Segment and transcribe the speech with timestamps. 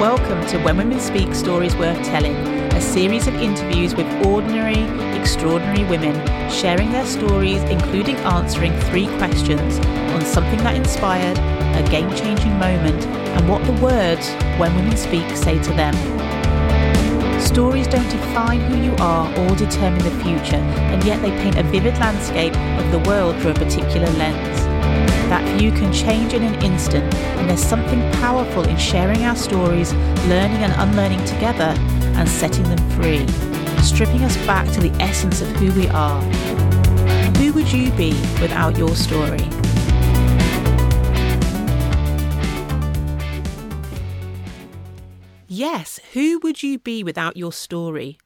[0.00, 4.84] Welcome to When Women Speak Stories Worth Telling, a series of interviews with ordinary,
[5.18, 6.14] extraordinary women
[6.48, 9.80] sharing their stories, including answering three questions
[10.14, 15.28] on something that inspired, a game changing moment, and what the words When Women Speak
[15.36, 15.94] say to them.
[17.40, 20.62] Stories don't define who you are or determine the future,
[20.92, 24.67] and yet they paint a vivid landscape of the world through a particular lens.
[25.28, 29.92] That view can change in an instant, and there's something powerful in sharing our stories,
[30.26, 31.74] learning and unlearning together,
[32.16, 33.26] and setting them free,
[33.82, 36.22] stripping us back to the essence of who we are.
[37.38, 39.38] Who would you be without your story?
[45.46, 48.18] Yes, who would you be without your story?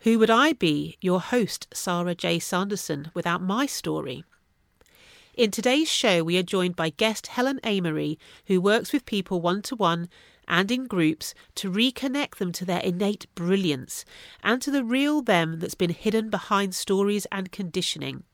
[0.00, 2.38] Who would I be, your host, Sarah J.
[2.38, 4.24] Sanderson, without my story?
[5.34, 8.18] In today's show, we are joined by guest Helen Amery,
[8.48, 10.10] who works with people one to one
[10.46, 14.04] and in groups to reconnect them to their innate brilliance
[14.42, 18.24] and to the real them that's been hidden behind stories and conditioning.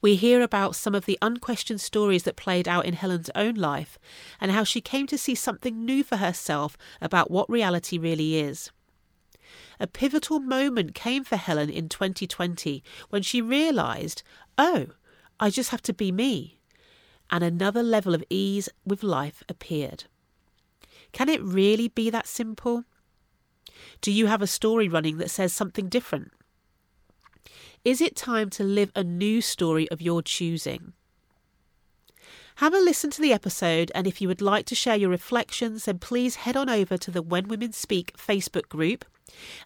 [0.00, 3.98] We hear about some of the unquestioned stories that played out in Helen's own life
[4.40, 8.70] and how she came to see something new for herself about what reality really is.
[9.78, 14.22] A pivotal moment came for Helen in 2020 when she realised,
[14.56, 14.86] oh,
[15.40, 16.60] I just have to be me.
[17.30, 20.04] And another level of ease with life appeared.
[21.12, 22.84] Can it really be that simple?
[24.00, 26.32] Do you have a story running that says something different?
[27.84, 30.92] Is it time to live a new story of your choosing?
[32.56, 35.86] Have a listen to the episode, and if you would like to share your reflections,
[35.86, 39.06] then please head on over to the When Women Speak Facebook group.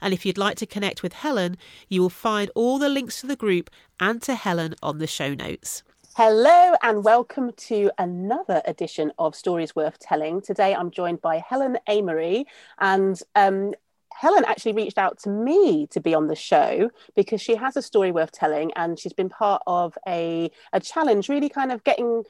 [0.01, 1.57] And if you'd like to connect with Helen,
[1.89, 5.34] you will find all the links to the group and to Helen on the show
[5.34, 5.83] notes.
[6.17, 10.41] Hello, and welcome to another edition of Stories Worth Telling.
[10.41, 12.45] Today I'm joined by Helen Amery,
[12.79, 13.75] and um,
[14.15, 17.83] Helen actually reached out to me to be on the show because she has a
[17.83, 22.23] story worth telling and she's been part of a, a challenge, really kind of getting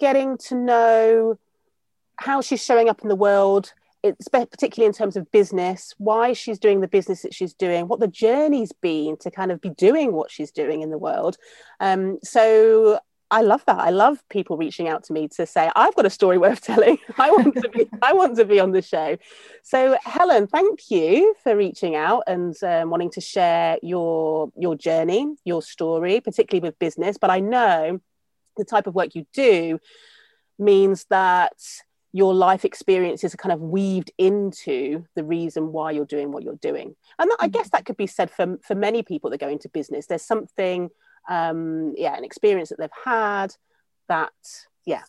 [0.00, 1.38] getting to know
[2.16, 6.58] how she's showing up in the world, it's particularly in terms of business, why she's
[6.58, 10.12] doing the business that she's doing, what the journey's been to kind of be doing
[10.12, 11.36] what she's doing in the world.
[11.78, 12.98] Um, so
[13.30, 13.78] I love that.
[13.78, 16.98] I love people reaching out to me to say, I've got a story worth telling.
[17.16, 19.16] I want to be, I want to be on the show.
[19.62, 25.34] So Helen, thank you for reaching out and um, wanting to share your your journey,
[25.44, 27.16] your story, particularly with business.
[27.18, 28.00] But I know
[28.58, 29.78] the type of work you do
[30.58, 31.54] means that
[32.12, 36.56] your life experiences are kind of weaved into the reason why you're doing what you're
[36.56, 36.94] doing.
[37.18, 39.68] And that, I guess that could be said for, for many people that go into
[39.70, 40.06] business.
[40.06, 40.90] There's something
[41.28, 43.54] um, yeah, an experience that they've had
[44.08, 44.32] that,
[44.84, 45.02] yeah,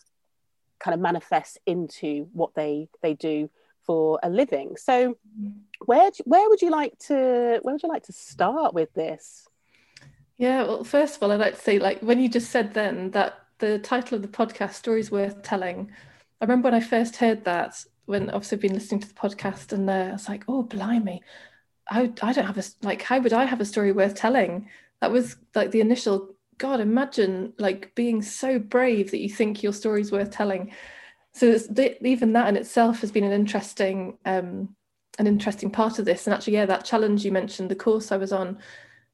[0.78, 3.50] kind of manifests into what they they do
[3.84, 4.76] for a living.
[4.76, 5.16] So,
[5.84, 9.48] where where would you like to where would you like to start with this?
[10.36, 13.10] Yeah, well, first of all, I'd like to say, like when you just said then
[13.12, 15.90] that the title of the podcast, "Stories Worth Telling,"
[16.44, 17.84] I remember when I first heard that.
[18.06, 21.22] When obviously I've been listening to the podcast, and uh, I was like, "Oh, blimey,
[21.88, 23.00] I I don't have a like.
[23.00, 24.68] How would I have a story worth telling?"
[25.04, 29.72] that was like the initial god imagine like being so brave that you think your
[29.72, 30.72] story's worth telling
[31.34, 31.58] so
[32.00, 34.74] even that in itself has been an interesting um
[35.18, 38.16] an interesting part of this and actually yeah that challenge you mentioned the course i
[38.16, 38.56] was on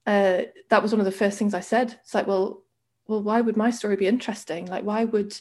[0.07, 2.63] uh that was one of the first things i said it's like well
[3.09, 5.35] well why would my story be interesting like why would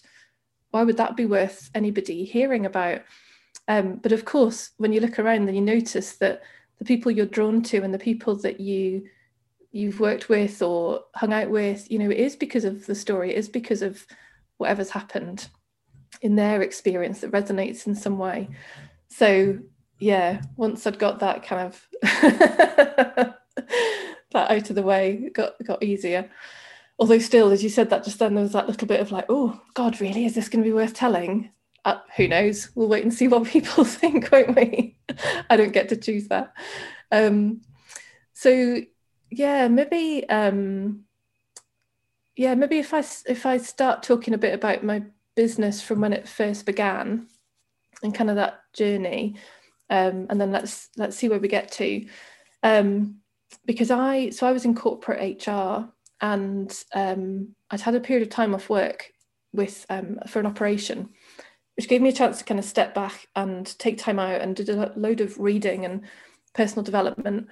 [0.72, 3.02] why would that be worth anybody hearing about
[3.68, 6.42] um but of course when you look around then you notice that
[6.80, 9.04] the people you're drawn to and the people that you
[9.72, 13.32] you've worked with or hung out with, you know, it is because of the story,
[13.32, 14.06] it is because of
[14.58, 15.48] whatever's happened
[16.22, 18.50] in their experience that resonates in some way.
[19.10, 19.60] So
[20.00, 23.36] yeah, once I'd got that kind of that
[24.34, 26.30] out of the way, it got got easier.
[27.00, 29.26] Although still, as you said that just then, there was that little bit of like,
[29.30, 30.26] oh God, really?
[30.26, 31.50] Is this going to be worth telling?
[31.86, 32.70] Uh, who knows?
[32.76, 34.98] We'll wait and see what people think, won't we?
[35.50, 36.54] I don't get to choose that.
[37.12, 37.62] Um,
[38.34, 38.82] so
[39.30, 41.02] yeah maybe um
[42.36, 45.04] yeah maybe if i if i start talking a bit about my
[45.36, 47.28] business from when it first began
[48.02, 49.36] and kind of that journey
[49.90, 52.06] um and then let's let's see where we get to
[52.64, 53.18] um
[53.66, 55.86] because i so i was in corporate hr
[56.22, 59.12] and um i'd had a period of time off work
[59.54, 61.10] with um for an operation
[61.76, 64.56] which gave me a chance to kind of step back and take time out and
[64.56, 66.02] did a load of reading and
[66.54, 67.48] personal development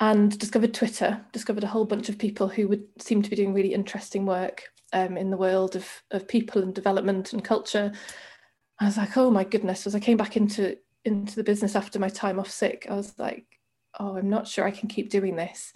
[0.00, 3.52] and discovered Twitter, discovered a whole bunch of people who would seem to be doing
[3.52, 7.92] really interesting work um, in the world of, of people and development and culture.
[8.78, 9.86] I was like, oh my goodness.
[9.86, 13.18] As I came back into into the business after my time off sick, I was
[13.18, 13.46] like,
[13.98, 15.72] oh, I'm not sure I can keep doing this.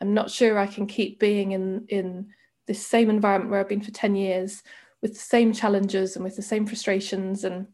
[0.00, 2.28] I'm not sure I can keep being in in
[2.66, 4.62] this same environment where I've been for 10 years
[5.00, 7.66] with the same challenges and with the same frustrations and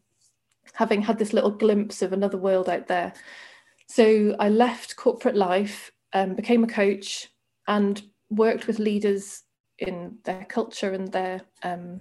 [0.73, 3.13] having had this little glimpse of another world out there.
[3.87, 7.29] So I left corporate life, um, became a coach,
[7.67, 9.43] and worked with leaders
[9.79, 11.99] in their culture and their um,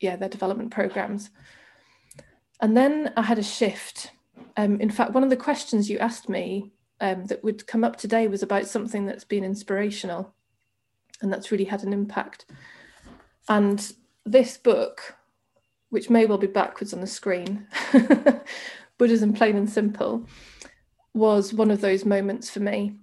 [0.00, 1.30] yeah their development programs.
[2.60, 4.12] And then I had a shift.
[4.56, 7.96] Um, in fact, one of the questions you asked me um, that would come up
[7.96, 10.34] today was about something that's been inspirational
[11.20, 12.46] and that's really had an impact.
[13.48, 13.92] And
[14.24, 15.16] this book,
[15.90, 17.66] which may well be backwards on the screen,
[18.98, 20.26] Buddhism Plain and Simple,
[21.12, 22.96] was one of those moments for me.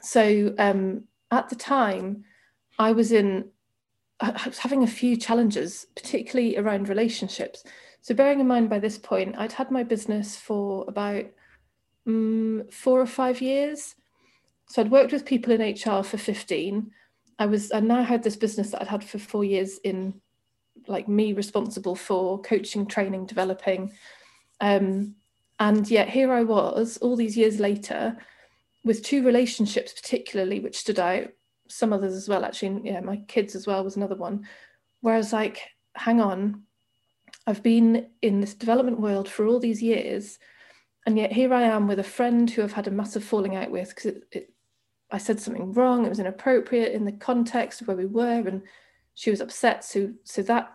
[0.00, 2.24] So um, at the time,
[2.78, 3.50] I was in,
[4.20, 7.64] I was having a few challenges, particularly around relationships.
[8.00, 11.24] So bearing in mind by this point, I'd had my business for about
[12.06, 13.94] um, four or five years.
[14.66, 16.90] So I'd worked with people in HR for 15.
[17.38, 20.20] I was I now had this business that I'd had for four years in
[20.86, 23.92] like me responsible for coaching, training, developing.
[24.60, 25.16] Um,
[25.58, 28.16] and yet here I was all these years later
[28.84, 31.28] with two relationships particularly which stood out,
[31.68, 34.46] some others as well, actually, yeah, my kids as well was another one,
[35.00, 35.60] where I was like,
[35.94, 36.64] hang on,
[37.46, 40.38] I've been in this development world for all these years
[41.06, 43.70] and yet here I am with a friend who I've had a massive falling out
[43.70, 44.54] with because it, it,
[45.10, 46.04] I said something wrong.
[46.04, 48.62] It was inappropriate in the context of where we were, and
[49.14, 49.84] she was upset.
[49.84, 50.72] So so that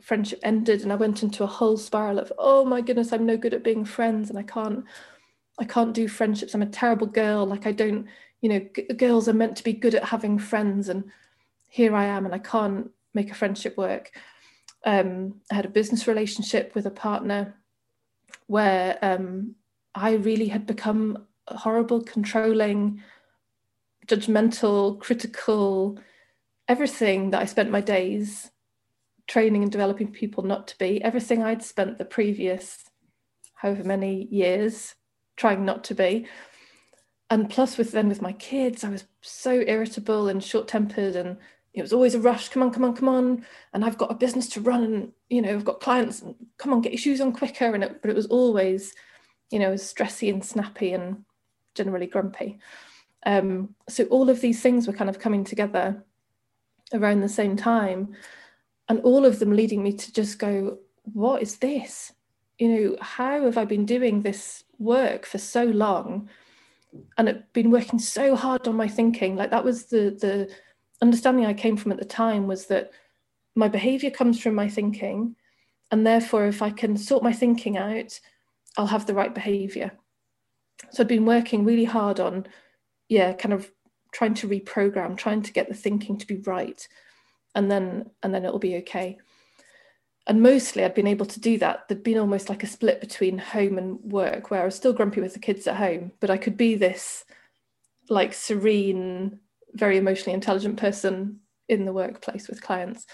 [0.00, 3.36] friendship ended, and I went into a whole spiral of oh my goodness, I'm no
[3.36, 4.84] good at being friends, and I can't
[5.58, 6.54] I can't do friendships.
[6.54, 7.44] I'm a terrible girl.
[7.44, 8.06] Like I don't,
[8.40, 11.10] you know, g- girls are meant to be good at having friends, and
[11.68, 14.12] here I am, and I can't make a friendship work.
[14.84, 17.56] Um, I had a business relationship with a partner
[18.46, 19.54] where um,
[19.94, 23.02] I really had become horrible, controlling,
[24.06, 25.98] judgmental, critical,
[26.68, 28.50] everything that I spent my days
[29.26, 32.84] training and developing people not to be, everything I'd spent the previous
[33.54, 34.96] however many years
[35.36, 36.26] trying not to be.
[37.30, 41.38] And plus with then with my kids, I was so irritable and short-tempered and
[41.72, 43.46] it was always a rush, come on, come on, come on.
[43.72, 46.72] And I've got a business to run and you know, I've got clients and come
[46.72, 47.72] on, get your shoes on quicker.
[47.72, 48.92] And it, but it was always
[49.52, 51.24] you know, stressy and snappy and
[51.74, 52.58] generally grumpy.
[53.24, 56.02] Um, so all of these things were kind of coming together
[56.92, 58.14] around the same time,
[58.88, 62.12] and all of them leading me to just go, what is this?
[62.58, 66.28] You know, how have I been doing this work for so long?
[67.16, 69.36] And it been working so hard on my thinking.
[69.36, 70.50] Like that was the the
[71.00, 72.90] understanding I came from at the time was that
[73.54, 75.36] my behavior comes from my thinking.
[75.90, 78.20] And therefore, if I can sort my thinking out
[78.76, 79.92] I'll have the right behavior.
[80.90, 82.46] So I'd been working really hard on,
[83.08, 83.70] yeah, kind of
[84.12, 86.86] trying to reprogram, trying to get the thinking to be right,
[87.54, 89.18] and then and then it'll be okay.
[90.26, 91.88] And mostly I'd been able to do that.
[91.88, 95.20] There'd been almost like a split between home and work, where I was still grumpy
[95.20, 97.24] with the kids at home, but I could be this
[98.08, 99.38] like serene,
[99.72, 103.06] very emotionally intelligent person in the workplace with clients.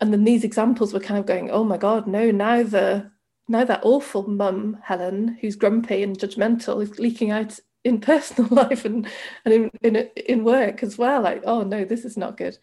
[0.00, 3.10] And then these examples were kind of going, oh my God, no, now the
[3.50, 8.84] now that awful mum, Helen, who's grumpy and judgmental, is leaking out in personal life
[8.84, 9.08] and,
[9.44, 11.20] and in, in, in work as well.
[11.22, 12.56] Like, oh no, this is not good.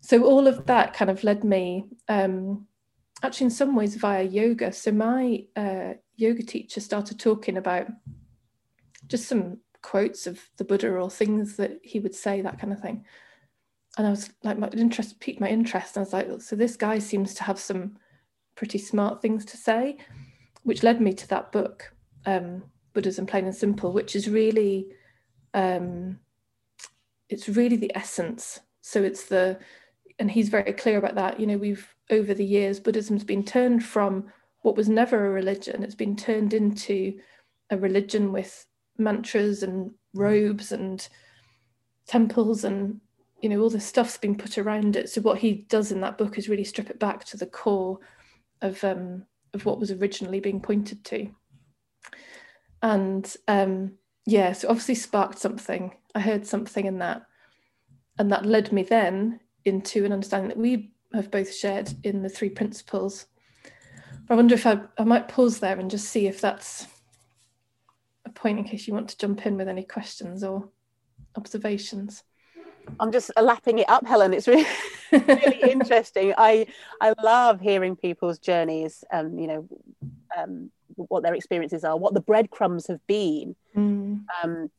[0.00, 2.66] So all of that kind of led me, um,
[3.22, 4.72] actually in some ways via yoga.
[4.72, 7.86] So my uh, yoga teacher started talking about
[9.06, 12.80] just some quotes of the Buddha or things that he would say, that kind of
[12.80, 13.04] thing.
[13.98, 15.96] And I was like, my interest piqued my interest.
[15.96, 17.98] And I was like, so this guy seems to have some
[18.60, 19.96] pretty smart things to say,
[20.64, 21.94] which led me to that book,
[22.26, 22.62] um,
[22.92, 24.86] Buddhism Plain and Simple, which is really,
[25.54, 26.18] um,
[27.30, 28.60] it's really the essence.
[28.82, 29.58] So it's the,
[30.18, 31.40] and he's very clear about that.
[31.40, 35.82] You know, we've over the years, Buddhism's been turned from what was never a religion.
[35.82, 37.18] It's been turned into
[37.70, 38.66] a religion with
[38.98, 41.08] mantras and robes and
[42.06, 43.00] temples and
[43.40, 46.18] you know all this stuff's been put around it so what he does in that
[46.18, 47.98] book is really strip it back to the core
[48.62, 51.28] of um, of what was originally being pointed to.
[52.82, 53.92] And um,
[54.26, 55.94] yeah, so obviously sparked something.
[56.14, 57.22] I heard something in that,
[58.18, 62.28] and that led me then into an understanding that we have both shared in the
[62.28, 63.26] three principles.
[64.28, 66.86] I wonder if I, I might pause there and just see if that's
[68.24, 70.68] a point in case you want to jump in with any questions or
[71.36, 72.22] observations.
[72.98, 74.32] I'm just lapping it up, Helen.
[74.34, 74.66] It's really,
[75.12, 76.34] really interesting.
[76.36, 76.66] I
[77.00, 79.04] I love hearing people's journeys.
[79.12, 79.68] Um, you know,
[80.36, 83.56] um, what their experiences are, what the breadcrumbs have been.
[83.76, 84.24] Mm.
[84.42, 84.70] Um,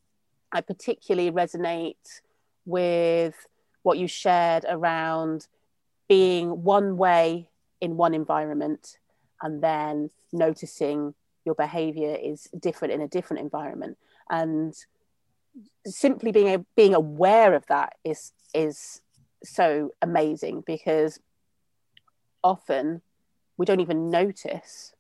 [0.52, 2.22] I particularly resonate
[2.66, 3.36] with
[3.84, 5.48] what you shared around
[6.08, 7.50] being one way
[7.80, 8.98] in one environment
[9.42, 11.14] and then noticing
[11.46, 13.98] your behavior is different in a different environment
[14.30, 14.76] and
[15.86, 19.02] simply being a, being aware of that is is
[19.44, 21.20] so amazing because
[22.44, 23.02] often
[23.58, 24.94] we don't even notice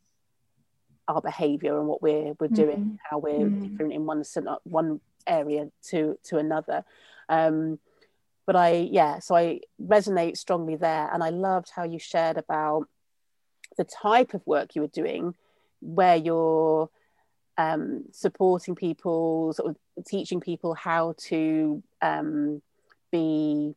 [1.08, 2.98] our behavior and what we're we're doing Mm.
[3.10, 3.62] how we're Mm.
[3.62, 4.24] different in one
[4.63, 6.84] one area to to another
[7.29, 7.79] um
[8.46, 12.88] but i yeah so i resonate strongly there and i loved how you shared about
[13.77, 15.36] the type of work you were doing
[15.81, 16.89] where you're
[17.58, 22.62] um, supporting people, sort of teaching people how to um,
[23.12, 23.75] be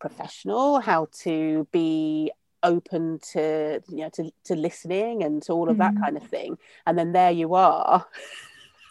[0.00, 2.30] professional, how to be
[2.62, 6.02] open to you know to, to listening and to all of that Mhm.
[6.02, 6.56] kind of thing.
[6.86, 8.06] And then there you are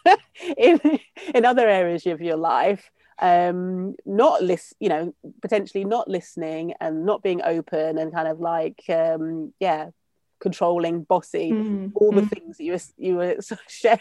[0.56, 0.80] in
[1.34, 7.06] in other areas of your life um not list you know potentially not listening and
[7.06, 9.90] not being open and kind of like um yeah
[10.40, 11.92] controlling bossy Mm.
[11.94, 12.28] all the Mm.
[12.30, 14.00] things that you were you were sort of sharing.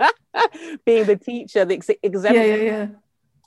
[0.84, 2.86] being the teacher the ex- yeah yeah yeah.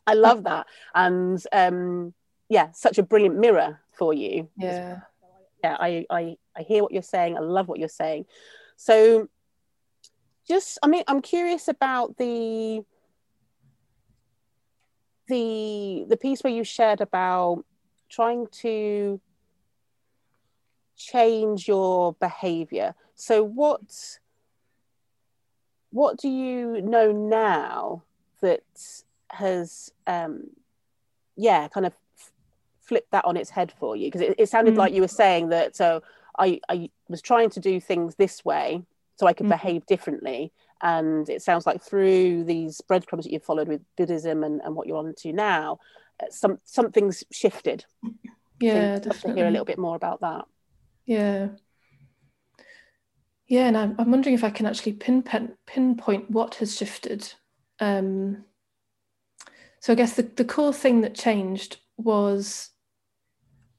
[0.06, 0.68] I love that.
[0.94, 2.14] And um
[2.50, 4.50] yeah such a brilliant mirror for you.
[4.58, 5.00] Yeah.
[5.64, 7.38] Yeah I, I i hear what you're saying.
[7.38, 8.26] I love what you're saying.
[8.78, 9.30] So
[10.48, 12.84] just i mean i'm curious about the
[15.28, 17.64] the the piece where you shared about
[18.10, 19.22] trying to
[21.02, 23.82] change your behavior so what
[25.92, 28.04] what do you know now
[28.42, 28.64] that
[29.30, 30.44] has um
[31.36, 31.94] yeah kind of
[32.82, 34.78] flipped that on its head for you because it, it sounded Mm.
[34.78, 36.02] like you were saying that so
[36.40, 38.84] I, I was trying to do things this way
[39.18, 39.50] so I could Mhm.
[39.50, 40.52] behave differently.
[40.82, 44.88] And it sounds like through these breadcrumbs that you've followed with Buddhism and, and what
[44.88, 45.78] you're on to now,
[46.24, 47.86] uh, some something's shifted.
[48.60, 50.46] yeah so I'd love to definitely hear a little bit more about that.
[51.12, 51.50] Yeah.
[53.46, 57.34] Yeah, and I'm, I'm wondering if I can actually pinpoint pinpoint what has shifted.
[57.82, 58.46] Um,
[59.82, 62.70] so I guess the, the core thing that changed was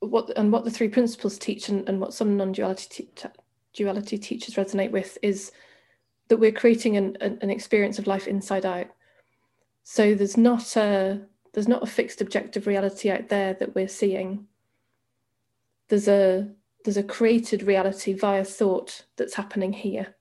[0.00, 3.28] what and what the three principles teach and, and what some non-duality te-
[3.72, 5.52] duality teachers resonate with is
[6.28, 8.88] that we're creating an, an experience of life inside out.
[9.84, 11.22] So there's not a
[11.54, 14.48] there's not a fixed objective reality out there that we're seeing.
[15.88, 16.50] There's a
[16.84, 20.16] there's a created reality via thought that's happening here.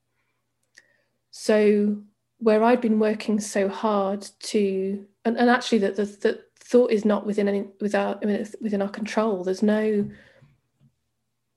[1.32, 1.98] So
[2.40, 7.06] where I'd been working so hard to, and, and actually that the, the thought is
[7.06, 8.24] not within any without
[8.62, 9.44] within our control.
[9.44, 10.10] There's no,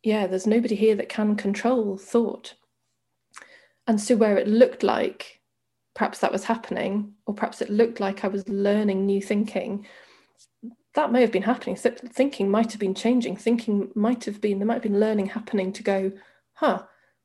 [0.02, 2.54] yeah, there's nobody here that can control thought.
[3.86, 5.40] And so where it looked like
[5.94, 9.86] perhaps that was happening, or perhaps it looked like I was learning new thinking,
[10.94, 11.76] that may have been happening.
[11.76, 13.36] Thinking might have been changing.
[13.36, 16.12] Thinking might have been, there might have been learning happening to go,
[16.54, 16.82] huh,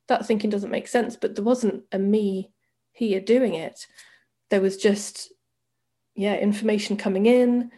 [0.08, 1.16] that thinking doesn't make sense.
[1.16, 2.52] But there wasn't a me
[2.92, 3.86] here doing it.
[4.50, 5.32] There was just,
[6.16, 7.72] yeah, information coming in,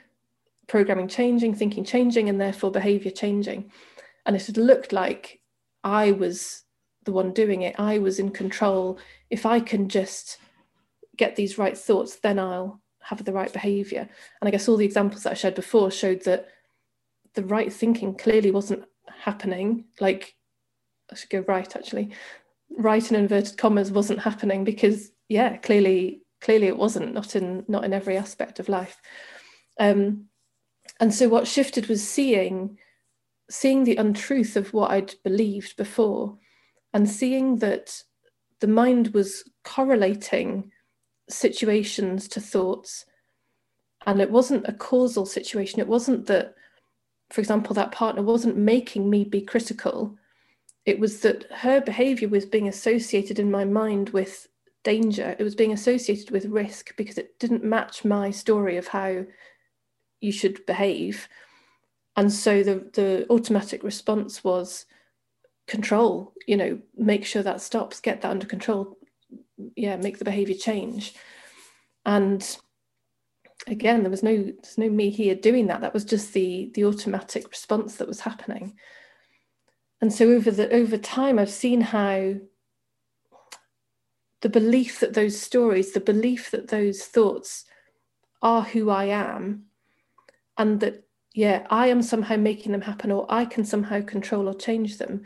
[0.67, 3.71] programming changing, thinking changing, and therefore behavior changing.
[4.25, 5.41] And it had looked like
[5.83, 6.63] I was
[7.03, 7.75] the one doing it.
[7.77, 8.98] I was in control.
[9.29, 10.38] If I can just
[11.17, 14.08] get these right thoughts, then I'll have the right behavior.
[14.39, 16.48] And I guess all the examples that I shared before showed that
[17.34, 18.84] the right thinking clearly wasn't
[19.20, 19.86] happening.
[20.00, 20.36] Like,
[21.12, 22.12] I should go right actually.
[22.77, 27.13] Right in inverted commas wasn't happening because, yeah, clearly, clearly it wasn't.
[27.13, 29.01] Not in not in every aspect of life.
[29.79, 30.25] Um,
[31.00, 32.77] and so what shifted was seeing,
[33.50, 36.38] seeing the untruth of what I'd believed before,
[36.93, 38.03] and seeing that
[38.60, 40.72] the mind was correlating
[41.31, 43.05] situations to thoughts.
[44.05, 45.79] And it wasn't a causal situation.
[45.79, 46.55] It wasn't that,
[47.29, 50.17] for example, that partner wasn't making me be critical.
[50.85, 54.47] It was that her behavior was being associated in my mind with
[54.83, 55.35] danger.
[55.38, 59.25] It was being associated with risk because it didn't match my story of how
[60.19, 61.27] you should behave.
[62.15, 64.85] And so the, the automatic response was
[65.67, 68.97] control, you know, make sure that stops, get that under control,
[69.75, 71.13] yeah make the behavior change.
[72.06, 72.46] And
[73.68, 75.82] again there was no there's no me here doing that.
[75.82, 78.77] That was just the the automatic response that was happening.
[80.01, 82.34] And so over the over time i've seen how
[84.41, 87.65] the belief that those stories the belief that those thoughts
[88.41, 89.65] are who i am
[90.58, 91.03] and that
[91.34, 95.24] yeah i am somehow making them happen or i can somehow control or change them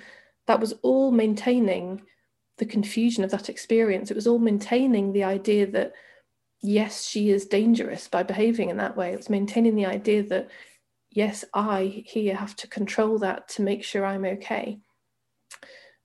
[0.47, 2.01] that was all maintaining
[2.57, 4.09] the confusion of that experience.
[4.09, 5.93] It was all maintaining the idea that
[6.61, 9.11] yes she is dangerous by behaving in that way.
[9.11, 10.49] It was maintaining the idea that
[11.11, 14.79] yes i here have to control that to make sure i'm okay.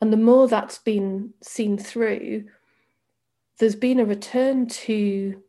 [0.00, 2.44] And the more that's been seen through
[3.58, 5.42] there's been a return to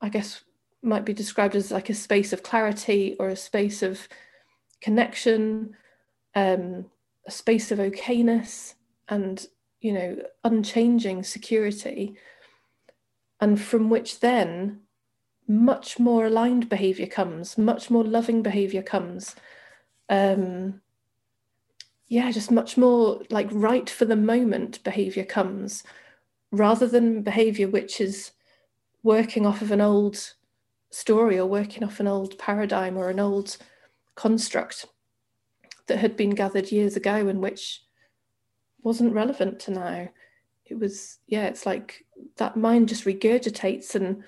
[0.00, 0.42] i guess
[0.84, 4.06] might be described as like a space of clarity or a space of
[4.80, 5.74] connection,
[6.34, 6.84] um,
[7.26, 8.74] a space of okayness
[9.08, 9.46] and,
[9.84, 12.16] you know, unchanging security.
[13.38, 14.80] And from which then
[15.46, 19.36] much more aligned behavior comes, much more loving behavior comes.
[20.08, 20.80] Um,
[22.08, 25.84] yeah, just much more like right for the moment behavior comes
[26.50, 28.32] rather than behavior which is
[29.02, 30.32] working off of an old
[30.90, 33.58] story or working off an old paradigm or an old
[34.14, 34.86] construct
[35.88, 37.83] that had been gathered years ago and which
[38.84, 40.08] wasn't relevant to now.
[40.66, 42.04] It was, yeah, it's like
[42.36, 44.22] that mind just regurgitates and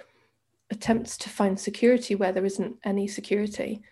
[0.70, 3.82] attempts to find security where there isn't any security.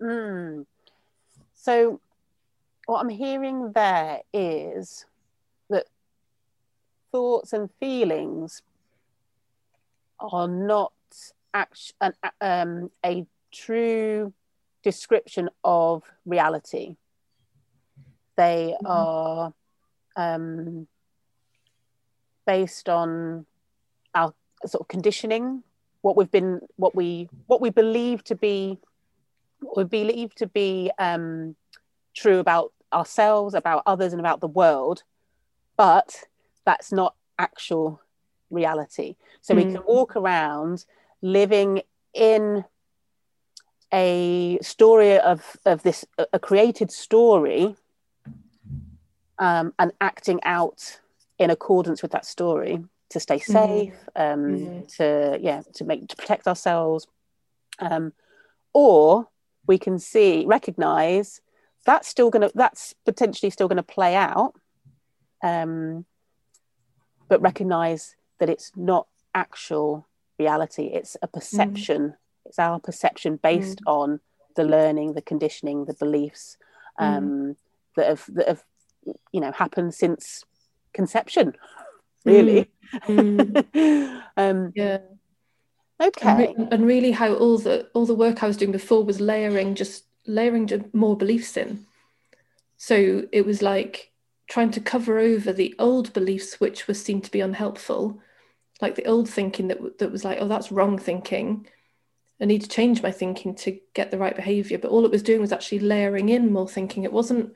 [0.00, 0.66] Mm.
[1.54, 2.00] So,
[2.86, 5.06] what I'm hearing there is
[5.70, 5.86] that
[7.10, 8.62] thoughts and feelings
[10.20, 10.92] are not
[11.54, 14.32] act- an, um, a true
[14.82, 16.96] description of reality.
[18.38, 18.86] They mm-hmm.
[18.86, 19.52] are
[20.14, 20.86] um,
[22.46, 23.44] based on
[24.14, 24.32] our
[24.64, 25.64] sort of conditioning,
[26.02, 28.78] what we've been, what we, what we believe to be,
[29.58, 31.56] what we believe to be um,
[32.14, 35.02] true about ourselves, about others, and about the world,
[35.76, 36.24] but
[36.64, 38.00] that's not actual
[38.50, 39.16] reality.
[39.40, 39.56] So mm.
[39.56, 40.84] we can walk around
[41.22, 41.82] living
[42.14, 42.64] in
[43.92, 47.74] a story of, of this, a created story,
[49.38, 51.00] um, and acting out
[51.38, 53.52] in accordance with that story to stay mm-hmm.
[53.52, 53.94] safe.
[54.16, 54.96] Um, mm.
[54.96, 57.06] to, yeah, to make, to protect ourselves.
[57.78, 58.12] Um,
[58.72, 59.28] or
[59.66, 61.40] we can see, recognize
[61.84, 64.54] that's still to, that's potentially still going to play out.
[65.42, 66.04] Um,
[67.28, 70.06] but recognize that it's not actual
[70.38, 72.16] reality it's a perception mm.
[72.46, 73.92] it's our perception based mm.
[73.92, 74.20] on
[74.56, 76.56] the learning the conditioning the beliefs
[76.98, 77.04] mm.
[77.04, 77.56] um,
[77.96, 78.64] that have that have
[79.32, 80.44] you know happened since
[80.92, 81.54] conception
[82.24, 82.70] really
[83.06, 84.22] mm.
[84.36, 84.98] um, yeah
[86.00, 89.04] okay and, re- and, really how all the all the work i was doing before
[89.04, 91.84] was layering just layering more beliefs in
[92.76, 94.12] so it was like
[94.48, 98.20] trying to cover over the old beliefs which were seen to be unhelpful
[98.80, 101.66] like the old thinking that that was like, oh, that's wrong thinking.
[102.40, 104.78] I need to change my thinking to get the right behavior.
[104.78, 107.02] But all it was doing was actually layering in more thinking.
[107.02, 107.54] It wasn't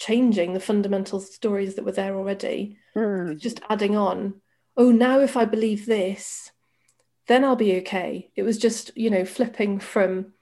[0.00, 2.78] changing the fundamental stories that were there already.
[2.96, 3.38] Mm.
[3.38, 4.40] Just adding on,
[4.76, 6.50] oh, now if I believe this,
[7.28, 8.30] then I'll be okay.
[8.34, 10.32] It was just, you know, flipping from,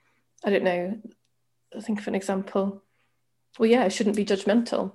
[0.44, 0.98] I don't know,
[1.76, 2.82] I think of an example.
[3.58, 4.92] Well, yeah, I shouldn't be judgmental.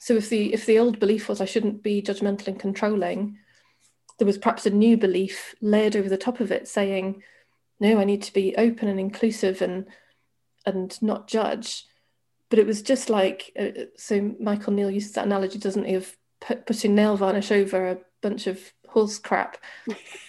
[0.00, 3.38] So if the if the old belief was I shouldn't be judgmental and controlling,
[4.18, 7.22] there was perhaps a new belief layered over the top of it saying
[7.80, 9.86] no i need to be open and inclusive and
[10.64, 11.86] and not judge
[12.52, 16.14] but it was just like uh, so michael neill uses that analogy doesn't he of
[16.38, 18.60] put, putting nail varnish over a bunch of
[18.92, 19.56] horse crap?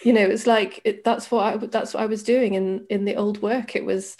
[0.02, 3.04] You know it's like it, that's what i that's what i was doing in in
[3.04, 3.76] the old work.
[3.76, 4.16] It was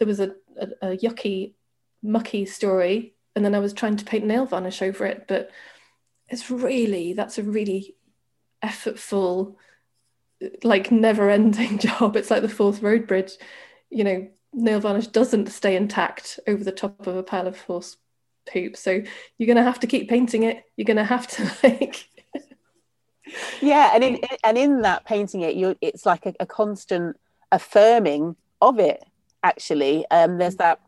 [0.00, 1.54] there was a, a, a yucky
[2.02, 5.50] mucky story and then i was trying to paint nail varnish over it but
[6.28, 7.94] it's really that's a really
[8.64, 9.54] effortful
[10.62, 12.16] like never ending job.
[12.16, 13.32] It's like the Forth Road Bridge
[13.90, 17.96] you know nail varnish doesn't stay intact over the top of a pile of horse
[18.50, 19.02] poop so
[19.38, 22.08] you're going to have to keep painting it you're going to have to like
[23.60, 27.16] yeah and in and in that painting it you it's like a, a constant
[27.52, 29.04] affirming of it
[29.42, 30.80] actually um there's that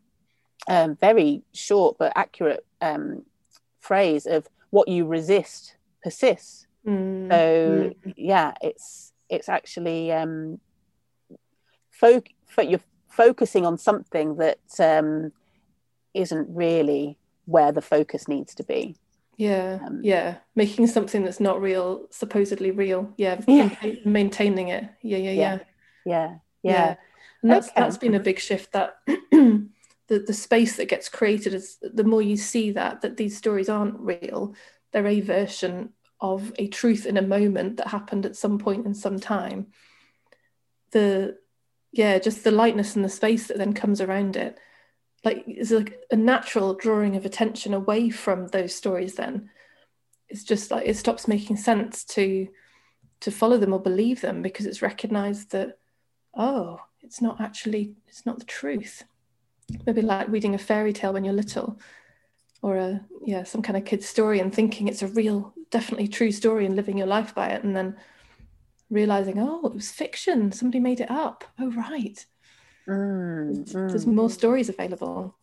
[0.69, 3.25] um, very short but accurate um,
[3.81, 7.31] phrase of what you resist persists Mm.
[7.31, 8.15] So mm.
[8.17, 10.61] yeah, it's it's actually um,
[11.91, 12.81] fo- fo- you're
[13.19, 15.33] focusing on something that um,
[16.15, 18.95] isn't really where the focus needs to be.
[19.37, 23.13] Yeah, um, yeah, making something that's not real supposedly real.
[23.17, 23.75] Yeah, yeah.
[24.05, 24.85] maintaining it.
[25.03, 25.59] Yeah, yeah, yeah, yeah,
[26.07, 26.39] yeah.
[26.63, 26.95] yeah.
[27.43, 27.81] And that's okay.
[27.81, 28.73] that's been a big shift.
[28.73, 29.69] That the
[30.09, 33.99] the space that gets created is the more you see that that these stories aren't
[33.99, 34.55] real.
[34.93, 38.95] They're a version of a truth in a moment that happened at some point in
[38.95, 39.69] some time
[40.91, 41.37] the
[41.93, 44.59] yeah just the lightness and the space that then comes around it.
[45.25, 49.51] Like it's like a natural drawing of attention away from those stories then.
[50.29, 52.49] It's just like it stops making sense to
[53.21, 55.79] to follow them or believe them because it's recognized that
[56.35, 59.05] oh it's not actually it's not the truth.
[59.87, 61.79] Maybe like reading a fairy tale when you're little
[62.63, 66.33] or a yeah some kind of kid's story and thinking it's a real definitely true
[66.33, 67.97] story and living your life by it and then
[68.91, 70.53] realizing oh it was fiction.
[70.53, 71.45] Somebody made it up.
[71.59, 72.25] Oh right.
[72.89, 73.89] Mm, mm.
[73.89, 75.37] there's more stories available.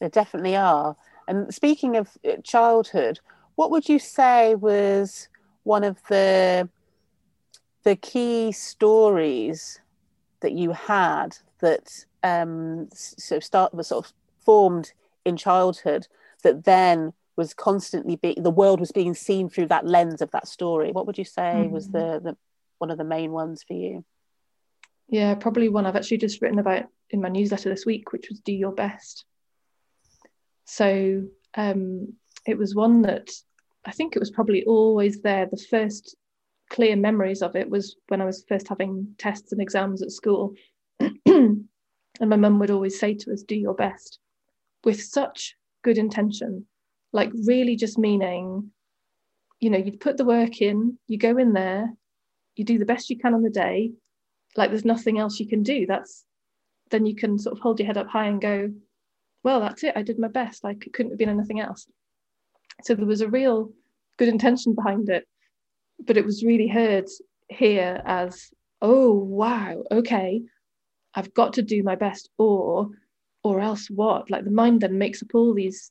[0.00, 0.96] There definitely are.
[1.28, 3.20] And speaking of uh, childhood
[3.60, 5.28] what would you say was
[5.64, 6.66] one of the
[7.82, 9.80] the key stories
[10.40, 14.92] that you had that um, sort of start was sort of formed
[15.26, 16.06] in childhood
[16.42, 20.48] that then was constantly being the world was being seen through that lens of that
[20.48, 20.92] story.
[20.92, 21.72] What would you say mm-hmm.
[21.72, 22.36] was the, the
[22.78, 24.04] one of the main ones for you?
[25.08, 28.40] Yeah probably one i've actually just written about in my newsletter this week which was
[28.40, 29.24] do your best.
[30.64, 32.14] So um,
[32.46, 33.30] it was one that
[33.84, 35.46] i think it was probably always there.
[35.46, 36.16] The first
[36.68, 40.54] clear memories of it was when i was first having tests and exams at school.
[42.20, 44.18] And my mum would always say to us do your best
[44.84, 46.66] with such good intention,
[47.12, 48.70] like really just meaning,
[49.58, 51.92] you know, you put the work in, you go in there,
[52.56, 53.92] you do the best you can on the day,
[54.56, 55.86] like there's nothing else you can do.
[55.86, 56.24] That's
[56.90, 58.72] then you can sort of hold your head up high and go,
[59.44, 59.94] well, that's it.
[59.96, 60.64] I did my best.
[60.64, 61.86] Like it couldn't have been anything else.
[62.82, 63.70] So there was a real
[64.16, 65.26] good intention behind it,
[66.04, 67.06] but it was really heard
[67.48, 68.50] here as,
[68.82, 70.42] oh, wow, okay,
[71.14, 72.90] I've got to do my best, or
[73.42, 74.30] or else what?
[74.30, 75.90] Like the mind then makes up all these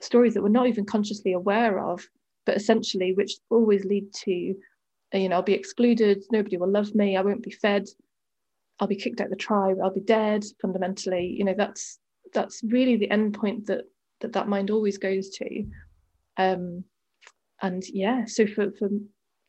[0.00, 2.06] stories that we're not even consciously aware of,
[2.46, 7.16] but essentially which always lead to, you know, I'll be excluded, nobody will love me,
[7.16, 7.86] I won't be fed,
[8.78, 10.44] I'll be kicked out the tribe, I'll be dead.
[10.60, 11.98] Fundamentally, you know, that's
[12.32, 13.84] that's really the end point that
[14.20, 15.64] that that mind always goes to.
[16.36, 16.84] Um,
[17.60, 18.88] and yeah, so for for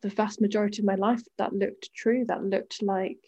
[0.01, 2.25] the vast majority of my life, that looked true.
[2.27, 3.19] That looked like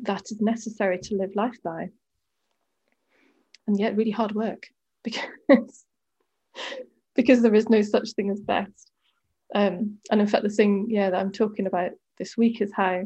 [0.00, 1.88] that is necessary to live life by
[3.66, 4.64] and yet really hard work
[5.04, 5.85] because
[7.14, 8.90] because there is no such thing as best.
[9.54, 13.02] Um, and in fact, the thing, yeah, that I'm talking about this week is how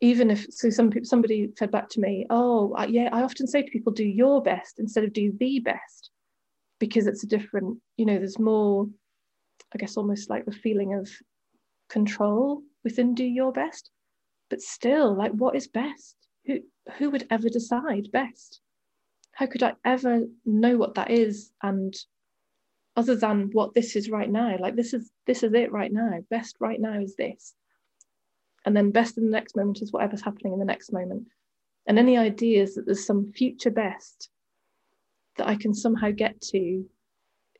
[0.00, 3.70] even if so, some somebody fed back to me, "Oh, yeah, I often say to
[3.70, 6.10] people, do your best instead of do the best,
[6.78, 8.88] because it's a different, you know, there's more,
[9.74, 11.08] I guess, almost like the feeling of
[11.88, 13.90] control within do your best,
[14.50, 16.16] but still, like, what is best?
[16.46, 16.60] Who
[16.98, 18.60] who would ever decide best?
[19.34, 21.50] how could I ever know what that is?
[21.62, 21.94] And
[22.96, 26.18] other than what this is right now, like this is this is it right now.
[26.30, 27.54] Best right now is this.
[28.64, 31.26] And then best in the next moment is whatever's happening in the next moment.
[31.86, 34.30] And any ideas that there's some future best
[35.36, 36.84] that I can somehow get to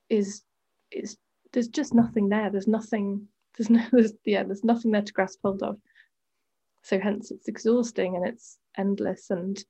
[0.09, 0.42] is
[0.90, 1.16] is
[1.53, 2.51] there's just nothing there.
[2.51, 5.79] There's nothing, there's no there's, yeah, there's nothing there to grasp hold of.
[6.83, 9.62] So hence it's exhausting and it's endless and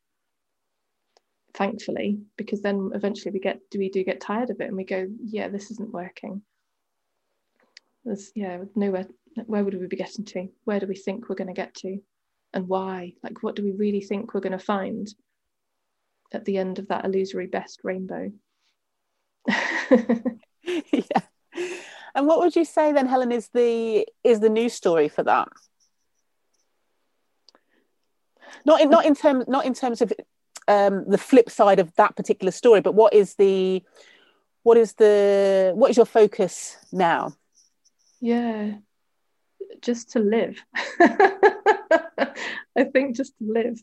[1.55, 4.85] thankfully because then eventually we get do we do get tired of it and we
[4.85, 6.43] go yeah this isn't working.
[8.05, 9.07] There's yeah nowhere
[9.47, 10.49] where would we be getting to?
[10.65, 11.99] Where do we think we're going to get to?
[12.53, 13.15] And why?
[13.23, 15.09] Like what do we really think we're going to find
[16.33, 18.31] at the end of that illusory best rainbow?
[20.93, 21.21] Yeah.
[22.15, 25.49] And what would you say then helen is the is the new story for that?
[28.65, 30.13] Not in not in terms not in terms of
[30.69, 33.83] um, the flip side of that particular story but what is the
[34.63, 37.33] what is the what is your focus now?
[38.21, 38.75] Yeah
[39.85, 40.59] just to live.
[41.01, 43.83] I think just to live.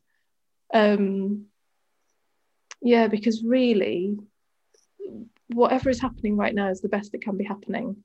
[0.74, 1.46] Um
[2.82, 4.18] yeah because really
[5.50, 7.98] whatever is happening right now is the best that can be happening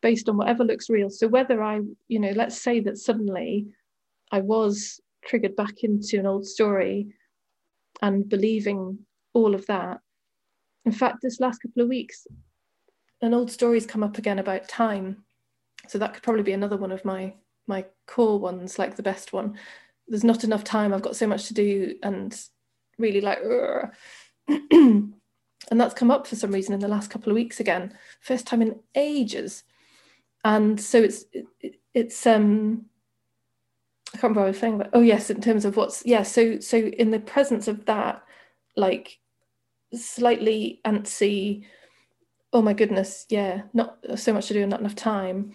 [0.00, 1.10] based on whatever looks real.
[1.10, 3.66] So whether i you know let's say that suddenly
[4.30, 7.08] i was triggered back into an old story
[8.02, 8.98] and believing
[9.32, 10.00] all of that.
[10.84, 12.26] In fact, this last couple of weeks,
[13.22, 15.24] an old story's come up again about time.
[15.88, 17.34] So that could probably be another one of my
[17.66, 19.56] my core ones, like the best one.
[20.08, 20.92] There's not enough time.
[20.92, 22.36] I've got so much to do, and
[22.98, 23.38] really like,
[24.48, 25.14] and
[25.70, 28.62] that's come up for some reason in the last couple of weeks again, first time
[28.62, 29.62] in ages.
[30.44, 31.24] And so it's
[31.60, 32.86] it, it's um
[34.14, 36.22] I can't remember what I was saying, but oh yes, in terms of what's yeah.
[36.22, 38.22] So so in the presence of that,
[38.76, 39.18] like
[39.94, 41.64] slightly antsy.
[42.52, 45.54] Oh my goodness, yeah, not so much to do and not enough time.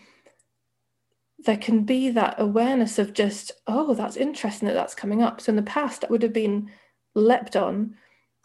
[1.39, 5.41] there can be that awareness of just, oh, that's interesting that that's coming up.
[5.41, 6.71] So in the past, that would have been
[7.13, 7.95] leapt on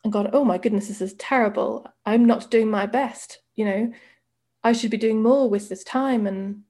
[0.05, 1.87] and gone, oh my goodness, this is terrible.
[2.05, 3.39] I'm not doing my best.
[3.55, 3.93] You know,
[4.65, 6.63] I should be doing more with this time and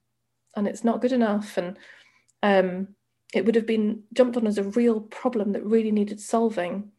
[0.56, 1.56] and it's not good enough.
[1.56, 1.78] And
[2.42, 2.88] um,
[3.34, 6.90] it would have been jumped on as a real problem that really needed solving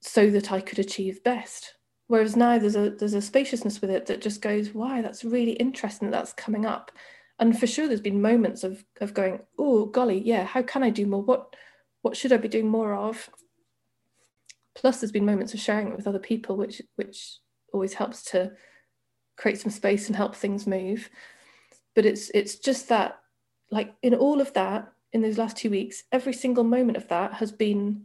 [0.00, 1.74] so that I could achieve best.
[2.08, 5.52] Whereas now there's a there's a spaciousness with it that just goes, why, that's really
[5.52, 6.92] interesting that that's coming up.
[7.38, 10.90] And for sure there's been moments of of going, oh golly, yeah, how can I
[10.90, 11.22] do more?
[11.22, 11.54] What
[12.02, 13.28] what should I be doing more of?
[14.74, 17.38] Plus there's been moments of sharing it with other people, which which
[17.72, 18.52] always helps to
[19.36, 21.10] create some space and help things move.
[21.94, 23.18] But it's it's just that
[23.70, 27.34] like in all of that, in those last two weeks, every single moment of that
[27.34, 28.04] has been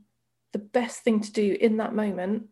[0.52, 2.48] the best thing to do in that moment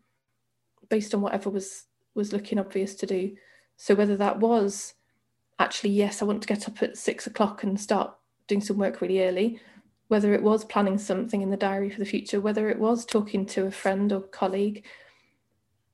[0.89, 3.35] based on whatever was was looking obvious to do.
[3.77, 4.93] So whether that was
[5.59, 8.15] actually yes i want to get up at six o'clock and start
[8.47, 9.59] doing some work really early
[10.07, 13.45] whether it was planning something in the diary for the future whether it was talking
[13.45, 14.85] to a friend or colleague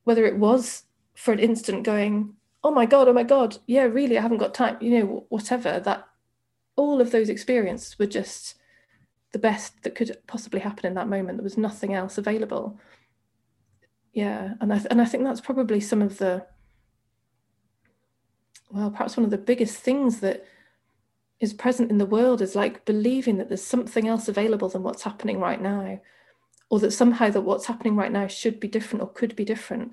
[0.04, 0.84] whether it was
[1.16, 4.54] for an instant going oh my god oh my god yeah really i haven't got
[4.54, 6.08] time you know whatever that
[6.76, 8.56] all of those experiences were just
[9.32, 11.38] the best that could possibly happen in that moment.
[11.38, 12.80] There was nothing else available.
[14.14, 16.46] Yeah, and I th- and I think that's probably some of the
[18.72, 20.46] well, perhaps one of the biggest things that
[21.40, 25.04] is present in the world is like believing that there's something else available than what's
[25.04, 26.00] happening right now,
[26.70, 29.92] or that somehow that what's happening right now should be different or could be different.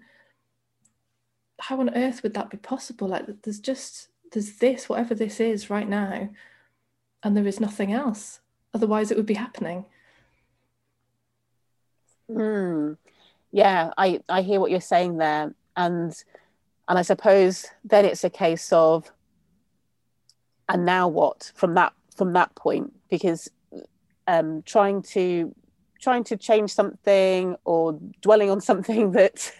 [1.60, 3.08] How on earth would that be possible?
[3.08, 6.30] Like there's just there's this, whatever this is right now,
[7.22, 8.40] and there is nothing else.
[8.74, 9.84] Otherwise, it would be happening.
[12.28, 12.92] Hmm.
[13.50, 15.54] Yeah, I, I hear what you're saying there.
[15.76, 16.14] And
[16.88, 19.10] and I suppose then it's a case of
[20.68, 22.92] and now what from that from that point?
[23.10, 23.48] Because
[24.26, 25.54] um, trying to
[26.00, 29.52] trying to change something or dwelling on something that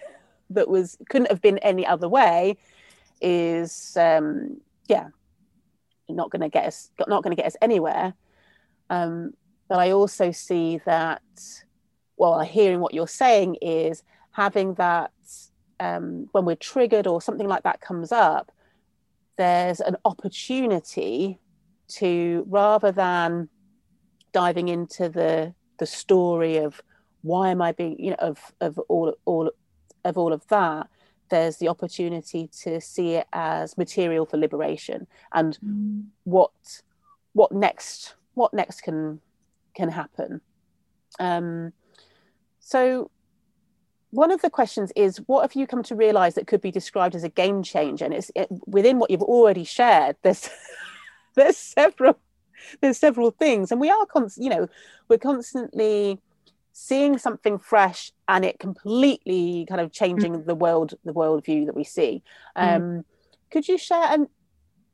[0.50, 2.56] that was couldn't have been any other way
[3.20, 5.08] is um, yeah
[6.12, 8.14] not going to get us not going to get us anywhere.
[8.90, 9.32] Um,
[9.68, 11.22] but I also see that,
[12.16, 15.12] well, hearing what you're saying is having that
[15.80, 18.52] um, when we're triggered or something like that comes up,
[19.36, 21.38] there's an opportunity
[21.88, 23.48] to rather than
[24.32, 26.80] diving into the the story of
[27.22, 29.50] why am I being, you know, of of all all
[30.04, 30.88] of all of that,
[31.32, 36.04] there's the opportunity to see it as material for liberation and mm.
[36.24, 36.52] what
[37.32, 39.18] what next what next can
[39.74, 40.42] can happen.
[41.18, 41.72] Um,
[42.60, 43.10] so
[44.10, 47.14] one of the questions is what have you come to realize that could be described
[47.14, 50.50] as a game changer and it's it, within what you've already shared there's
[51.34, 52.18] there's several
[52.82, 54.68] there's several things and we are const- you know
[55.08, 56.18] we're constantly
[56.72, 60.46] seeing something fresh and it completely kind of changing mm.
[60.46, 62.22] the world the world view that we see
[62.56, 62.76] mm.
[62.76, 63.04] um, mm.
[63.50, 64.28] could you share and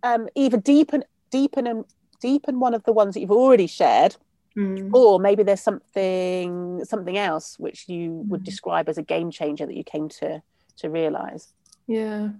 [0.03, 1.85] um, either deepen deepen and
[2.21, 4.17] deepen one of the ones that you've already shared
[4.57, 4.93] mm.
[4.93, 8.29] or maybe there's something something else which you mm.
[8.29, 10.43] would describe as a game changer that you came to
[10.77, 11.53] to realize
[11.87, 12.31] yeah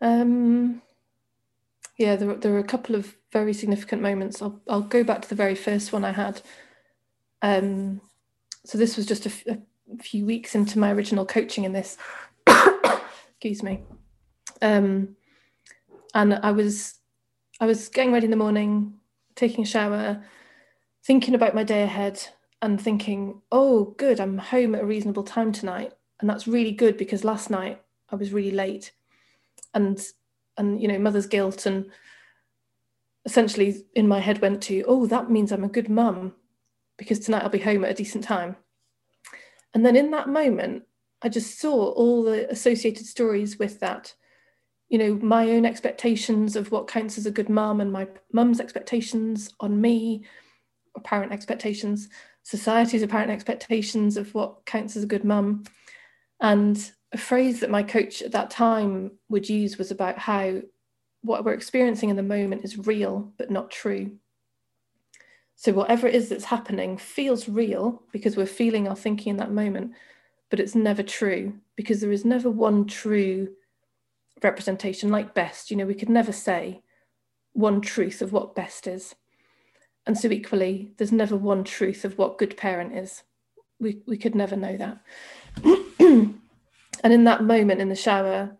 [0.00, 0.82] um
[1.96, 5.28] yeah there, there were a couple of very significant moments I'll, I'll go back to
[5.28, 6.42] the very first one i had
[7.42, 8.00] um
[8.64, 11.96] so this was just a, f- a few weeks into my original coaching in this
[12.46, 13.82] excuse me
[14.62, 15.16] um
[16.14, 16.98] and i was
[17.60, 18.94] I was getting ready in the morning,
[19.34, 20.22] taking a shower,
[21.04, 22.20] thinking about my day ahead,
[22.62, 25.92] and thinking, oh, good, I'm home at a reasonable time tonight.
[26.20, 28.92] And that's really good because last night I was really late.
[29.74, 30.00] And
[30.56, 31.90] and you know, mother's guilt and
[33.24, 36.34] essentially in my head went to, oh, that means I'm a good mum
[36.98, 38.56] because tonight I'll be home at a decent time.
[39.72, 40.84] And then in that moment,
[41.22, 44.14] I just saw all the associated stories with that
[44.88, 48.60] you know my own expectations of what counts as a good mum and my mum's
[48.60, 50.24] expectations on me
[50.96, 52.08] apparent expectations
[52.42, 55.64] society's apparent expectations of what counts as a good mum
[56.40, 60.60] and a phrase that my coach at that time would use was about how
[61.22, 64.12] what we're experiencing in the moment is real but not true
[65.60, 69.50] so whatever it is that's happening feels real because we're feeling our thinking in that
[69.50, 69.92] moment
[70.50, 73.48] but it's never true because there is never one true
[74.42, 75.70] representation like best.
[75.70, 76.82] You know we could never say
[77.52, 79.14] one truth of what best is.
[80.06, 83.24] And so equally there's never one truth of what good parent is.
[83.80, 84.98] We, we could never know that.
[87.04, 88.56] And in that moment in the shower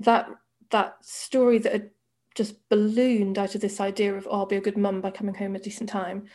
[0.00, 0.28] that
[0.70, 1.90] that story that had
[2.36, 5.34] just ballooned out of this idea of, oh, I'll be a good mum by coming
[5.34, 6.26] home at a decent time.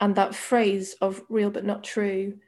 [0.00, 2.38] And that phrase of real but not true,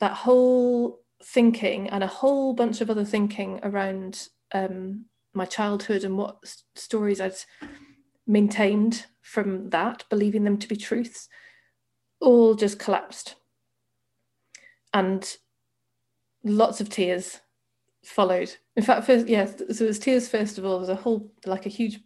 [0.00, 6.18] that whole thinking and a whole bunch of other thinking around um, my childhood and
[6.18, 6.38] what
[6.74, 7.36] stories I'd
[8.26, 11.28] maintained from that, believing them to be truths,
[12.20, 13.36] all just collapsed.
[14.92, 15.36] And
[16.44, 17.40] lots of tears
[18.04, 18.56] followed.
[18.76, 20.72] In fact, first, yeah, so it was tears first of all.
[20.72, 22.00] There was a whole, like a huge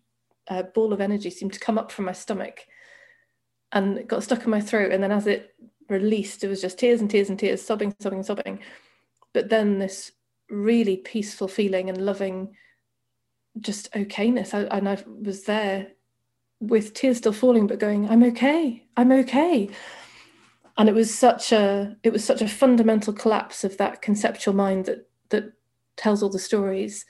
[0.48, 2.66] uh, ball of energy seemed to come up from my stomach
[3.72, 4.92] and it got stuck in my throat.
[4.92, 5.54] And then as it
[5.88, 8.60] released, it was just tears and tears and tears, sobbing, sobbing, sobbing.
[9.32, 10.12] But then this
[10.48, 12.54] really peaceful feeling and loving
[13.60, 14.54] just okayness.
[14.54, 15.88] I, and I was there
[16.60, 19.68] with tears still falling, but going, I'm okay, I'm okay.
[20.78, 24.84] And it was such a it was such a fundamental collapse of that conceptual mind
[24.86, 25.52] that that
[25.96, 27.06] tells all the stories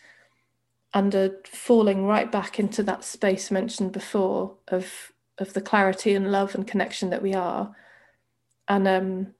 [0.96, 6.54] and falling right back into that space mentioned before of of the clarity and love
[6.54, 7.76] and connection that we are.
[8.66, 9.34] And um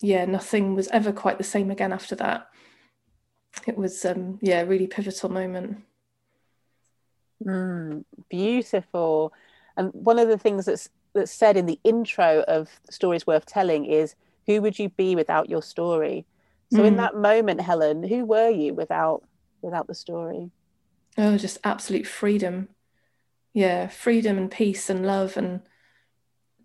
[0.00, 2.48] yeah, nothing was ever quite the same again after that.
[3.66, 5.82] It was um yeah, a really pivotal moment.
[7.44, 9.34] Mm, beautiful.
[9.76, 13.84] And one of the things that's that's said in the intro of Stories Worth Telling
[13.84, 14.14] is,
[14.46, 16.24] "Who would you be without your story?"
[16.72, 16.86] So mm.
[16.86, 19.22] in that moment, Helen, who were you without
[19.60, 20.50] without the story?
[21.18, 22.68] Oh, just absolute freedom.
[23.54, 25.62] Yeah, freedom and peace and love and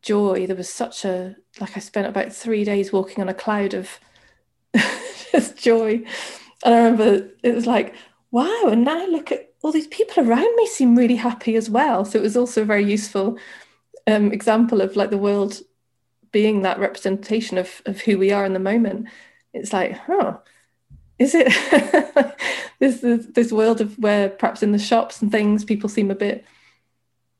[0.01, 0.47] joy.
[0.47, 3.99] There was such a like I spent about three days walking on a cloud of
[5.31, 6.03] just joy.
[6.63, 7.95] And I remember it was like,
[8.31, 12.05] wow, and now look at all these people around me seem really happy as well.
[12.05, 13.37] So it was also a very useful
[14.07, 15.61] um, example of like the world
[16.31, 19.07] being that representation of, of who we are in the moment.
[19.53, 20.37] It's like, huh,
[21.19, 21.47] is it
[22.79, 26.15] this, this this world of where perhaps in the shops and things people seem a
[26.15, 26.45] bit,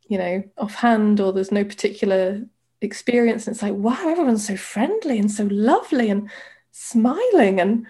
[0.08, 2.42] you know, offhand or there's no particular
[2.82, 3.48] experience.
[3.48, 6.30] And it's like, wow, everyone's so friendly and so lovely and
[6.72, 7.86] smiling and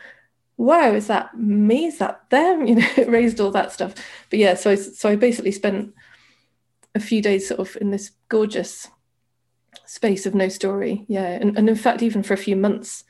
[0.57, 1.85] wow, is that me?
[1.85, 2.65] Is that them?
[2.67, 3.93] You know, it raised all that stuff.
[4.29, 5.93] But yeah, so I, so I basically spent
[6.95, 8.87] a few days sort of in this gorgeous
[9.85, 11.05] space of no story.
[11.07, 13.03] Yeah, and, and in fact, even for a few months,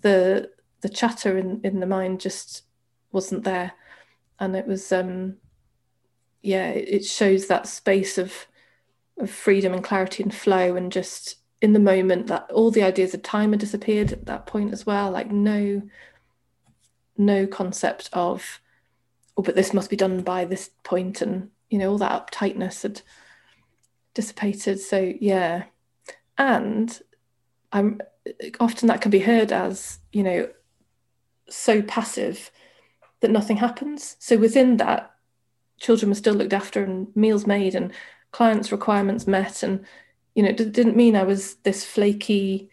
[0.00, 0.50] the
[0.86, 2.62] the chatter in in the mind just
[3.10, 3.72] wasn't there,
[4.38, 5.38] and it was um,
[6.42, 8.46] yeah, it, it shows that space of
[9.18, 13.14] of freedom and clarity and flow and just in the moment that all the ideas
[13.14, 15.10] of time had disappeared at that point as well.
[15.10, 15.82] Like no
[17.18, 18.60] no concept of
[19.36, 22.82] oh but this must be done by this point and you know all that uptightness
[22.84, 23.02] had
[24.14, 24.78] dissipated.
[24.78, 25.64] So yeah.
[26.38, 26.96] And
[27.72, 28.00] i'm
[28.60, 30.48] often that can be heard as you know
[31.48, 32.50] so passive
[33.20, 35.12] that nothing happens so within that
[35.78, 37.92] children were still looked after and meals made and
[38.32, 39.84] clients requirements met and
[40.34, 42.70] you know it didn't mean i was this flaky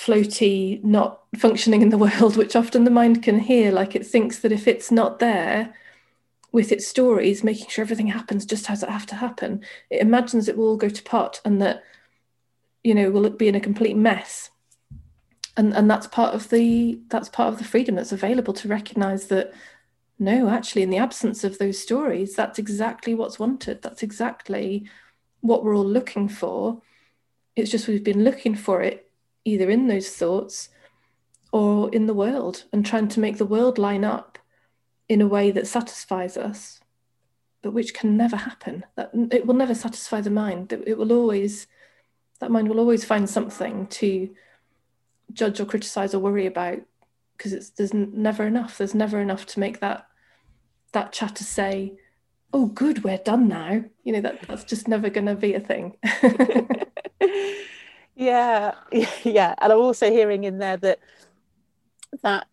[0.00, 3.70] floaty, not functioning in the world, which often the mind can hear.
[3.70, 5.74] Like it thinks that if it's not there
[6.52, 10.48] with its stories, making sure everything happens just as it have to happen, it imagines
[10.48, 11.84] it will all go to pot and that,
[12.82, 14.49] you know, will it be in a complete mess.
[15.56, 19.26] And and that's part of the that's part of the freedom that's available to recognize
[19.26, 19.52] that
[20.18, 23.80] no, actually, in the absence of those stories, that's exactly what's wanted.
[23.80, 24.84] That's exactly
[25.40, 26.82] what we're all looking for.
[27.56, 29.10] It's just we've been looking for it
[29.44, 30.68] either in those thoughts
[31.52, 34.38] or in the world and trying to make the world line up
[35.08, 36.80] in a way that satisfies us
[37.62, 41.12] but which can never happen that it will never satisfy the mind that it will
[41.12, 41.66] always
[42.38, 44.30] that mind will always find something to
[45.32, 46.78] judge or criticize or worry about
[47.36, 48.78] because it's there's never enough.
[48.78, 50.06] There's never enough to make that
[50.92, 51.94] that chatter say
[52.52, 53.84] oh good we're done now.
[54.04, 55.96] You know that that's just never going to be a thing.
[58.20, 58.74] Yeah.
[59.24, 59.54] Yeah.
[59.58, 60.98] And i'm also hearing in there that
[62.22, 62.46] that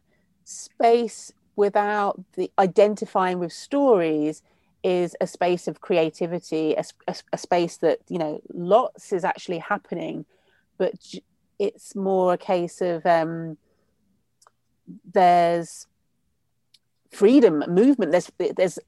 [0.45, 4.41] space without the identifying with stories
[4.83, 9.57] is a space of creativity a, a, a space that you know lots is actually
[9.57, 10.25] happening
[10.77, 10.93] but
[11.59, 13.57] it's more a case of um,
[15.13, 15.87] there's
[17.11, 18.79] freedom movement there's there's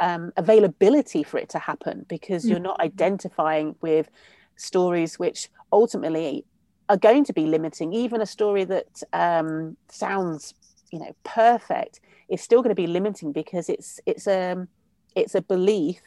[0.00, 4.10] um, availability for it to happen because you're not identifying with
[4.56, 6.44] stories which ultimately
[6.88, 7.92] are going to be limiting.
[7.92, 10.54] Even a story that um, sounds,
[10.90, 14.68] you know, perfect is still going to be limiting because it's it's a um,
[15.14, 16.00] it's a belief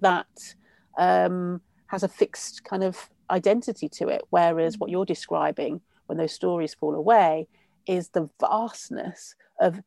[0.00, 0.54] that
[0.98, 4.22] um, has a fixed kind of identity to it.
[4.30, 7.48] Whereas what you're describing, when those stories fall away,
[7.86, 9.80] is the vastness of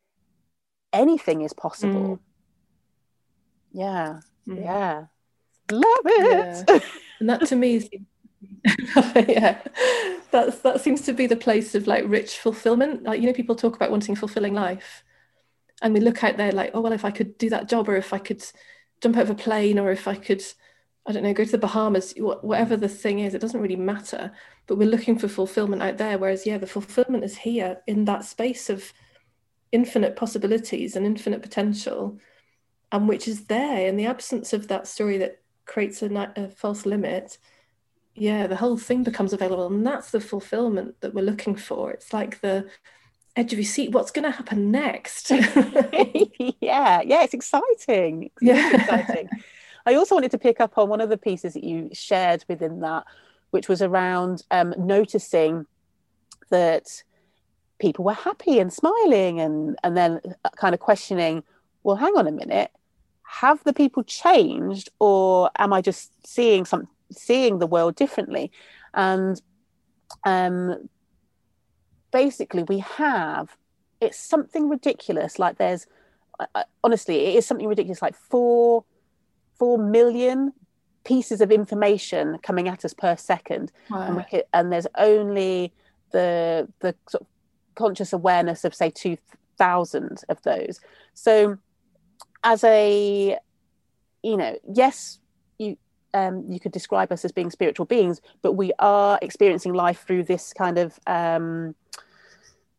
[0.93, 2.17] anything is possible.
[2.17, 2.19] Mm.
[3.71, 4.63] Yeah, Mm.
[4.63, 5.05] Yeah.
[5.69, 6.63] Love it.
[6.69, 6.79] Yeah.
[7.19, 7.89] and that to me is
[9.27, 9.59] yeah
[10.31, 13.55] that's that seems to be the place of like rich fulfillment like you know people
[13.55, 15.03] talk about wanting fulfilling life
[15.81, 17.95] and we look out there like oh well if i could do that job or
[17.95, 18.43] if i could
[19.01, 20.43] jump out of a plane or if i could
[21.07, 24.31] i don't know go to the bahamas whatever the thing is it doesn't really matter
[24.67, 28.25] but we're looking for fulfillment out there whereas yeah the fulfillment is here in that
[28.25, 28.93] space of
[29.71, 32.17] infinite possibilities and infinite potential
[32.91, 33.87] and which is there.
[33.87, 37.37] In the absence of that story that creates a, a false limit
[38.15, 41.91] yeah the whole thing becomes available and that's the fulfillment that we're looking for.
[41.91, 42.67] It's like the
[43.35, 43.91] edge of your seat.
[43.91, 45.31] What's going to happen next?
[46.59, 48.23] Yeah yeah it's exciting.
[48.23, 48.55] It's yeah.
[48.55, 49.29] really exciting
[49.87, 52.81] i also wanted to pick up on one of the pieces that you shared within
[52.81, 53.03] that
[53.51, 55.65] which was around um, noticing
[56.49, 57.03] that
[57.79, 61.43] people were happy and smiling and and then uh, kind of questioning
[61.83, 62.71] well hang on a minute.
[63.23, 68.51] Have the people changed or am i just seeing some seeing the world differently?
[68.93, 69.41] And
[70.25, 70.89] um
[72.11, 73.57] basically we have
[73.99, 75.85] it's something ridiculous like there's
[76.39, 78.85] uh, honestly it is something ridiculous like four
[79.57, 80.53] four million
[81.03, 83.71] pieces of information coming at us per second.
[83.89, 84.01] Wow.
[84.01, 85.73] and, can, and, there's only
[86.11, 87.27] the the sort of
[87.75, 90.79] conscious awareness of say 2000 of those.
[91.13, 91.57] So
[92.43, 93.37] as a
[94.23, 95.19] you know yes
[95.57, 95.77] you
[96.13, 100.23] um, you could describe us as being spiritual beings but we are experiencing life through
[100.23, 101.75] this kind of um,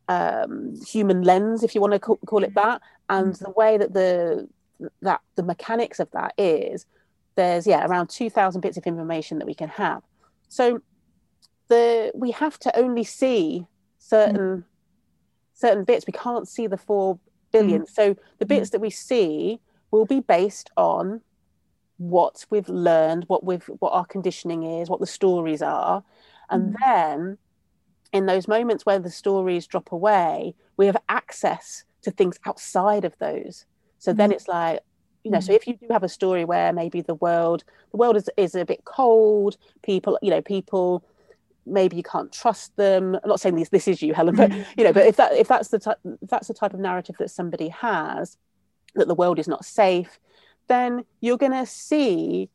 [0.09, 2.81] um, human lens if you want to call, call it that.
[3.09, 4.49] And the way that the
[5.01, 6.85] that the mechanics of that is
[7.35, 10.03] there's yeah around 2000 bits of information that we can have
[10.47, 10.81] so
[11.69, 13.65] the we have to only see
[13.97, 14.63] certain mm.
[15.53, 17.17] certain bits we can't see the 4
[17.51, 17.89] billion mm.
[17.89, 18.71] so the bits mm.
[18.73, 19.59] that we see
[19.91, 21.21] will be based on
[21.97, 26.03] what we've learned what we've what our conditioning is what the stories are
[26.49, 26.75] and mm.
[26.85, 27.37] then
[28.11, 33.17] in those moments where the stories drop away we have access to things outside of
[33.19, 33.65] those
[33.99, 34.79] so then it's like
[35.23, 38.15] you know so if you do have a story where maybe the world the world
[38.15, 41.03] is, is a bit cold people you know people
[41.65, 44.65] maybe you can't trust them i'm not saying this this is you helen but mm.
[44.77, 47.15] you know but if that if that's the type if that's the type of narrative
[47.19, 48.37] that somebody has
[48.95, 50.19] that the world is not safe
[50.69, 52.49] then you're going to see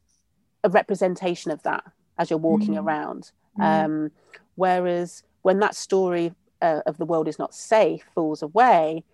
[0.62, 1.84] a representation of that
[2.16, 2.82] as you're walking mm.
[2.82, 3.32] around.
[3.61, 4.11] Um,
[4.55, 6.32] whereas when that story
[6.62, 9.05] uh, of the world is not safe falls away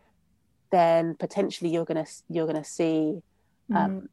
[0.71, 3.21] then potentially you're going to you're to see
[3.75, 4.09] um, mm.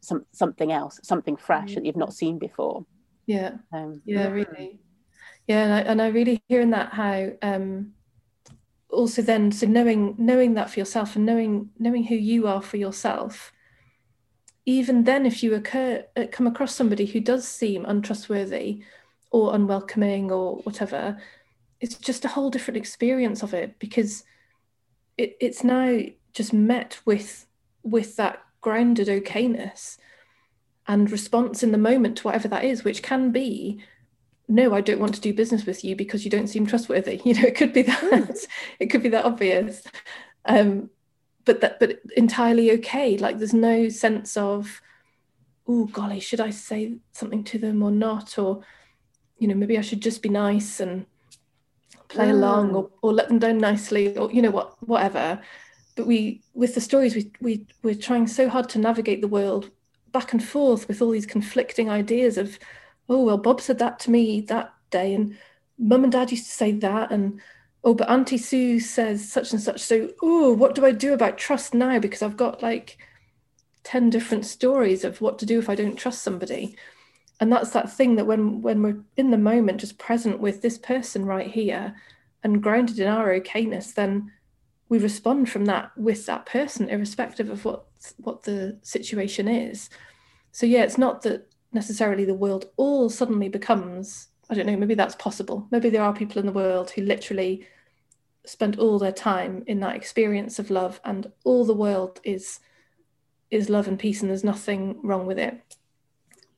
[0.00, 2.84] some something else something fresh that you've not seen before.
[3.26, 3.52] Yeah.
[3.72, 4.80] Um, yeah really.
[5.46, 7.92] Yeah and I, and I really hearing that how um
[8.88, 12.76] also then so knowing knowing that for yourself and knowing knowing who you are for
[12.76, 13.52] yourself
[14.66, 18.82] even then if you occur uh, come across somebody who does seem untrustworthy
[19.30, 21.16] or unwelcoming or whatever
[21.80, 24.24] it's just a whole different experience of it because
[25.20, 25.98] it, it's now
[26.32, 27.46] just met with
[27.82, 29.98] with that grounded okayness
[30.86, 33.82] and response in the moment to whatever that is which can be
[34.48, 37.20] no i don't want to do business with you because you don't seem trustworthy.
[37.24, 38.00] You know it could be that.
[38.00, 38.46] Mm.
[38.80, 39.82] it could be that obvious.
[40.44, 40.90] Um,
[41.44, 43.16] but that but entirely okay.
[43.16, 44.80] Like there's no sense of
[45.68, 48.38] oh golly should i say something to them or not?
[48.38, 48.62] Or
[49.38, 51.06] you know maybe i should just be nice and
[52.10, 52.32] play mm.
[52.32, 55.40] along or, or let them down nicely or you know what whatever.
[55.96, 59.70] But we with the stories we, we we're trying so hard to navigate the world
[60.12, 62.58] back and forth with all these conflicting ideas of
[63.08, 65.38] oh well bob said that to me that day and
[65.78, 67.40] mum and dad used to say that and
[67.84, 69.80] oh but auntie sue says such and such.
[69.80, 71.98] So oh what do i do about trust now?
[71.98, 72.98] Because i've got like
[73.84, 76.76] 10 different stories of what to do if i don't trust somebody
[77.40, 80.78] and that's that thing that when when we're in the moment just present with this
[80.78, 81.96] person right here
[82.44, 84.30] and grounded in our okayness then
[84.90, 87.86] we respond from that with that person irrespective of what
[88.18, 89.88] what the situation is.
[90.52, 94.94] So yeah it's not that necessarily the world all suddenly becomes i don't know maybe
[94.94, 95.66] that's possible.
[95.70, 97.66] Maybe there are people in the world who literally
[98.44, 102.60] spend all their time in that experience of love and all the world is
[103.50, 105.76] is love and peace and there's nothing wrong with it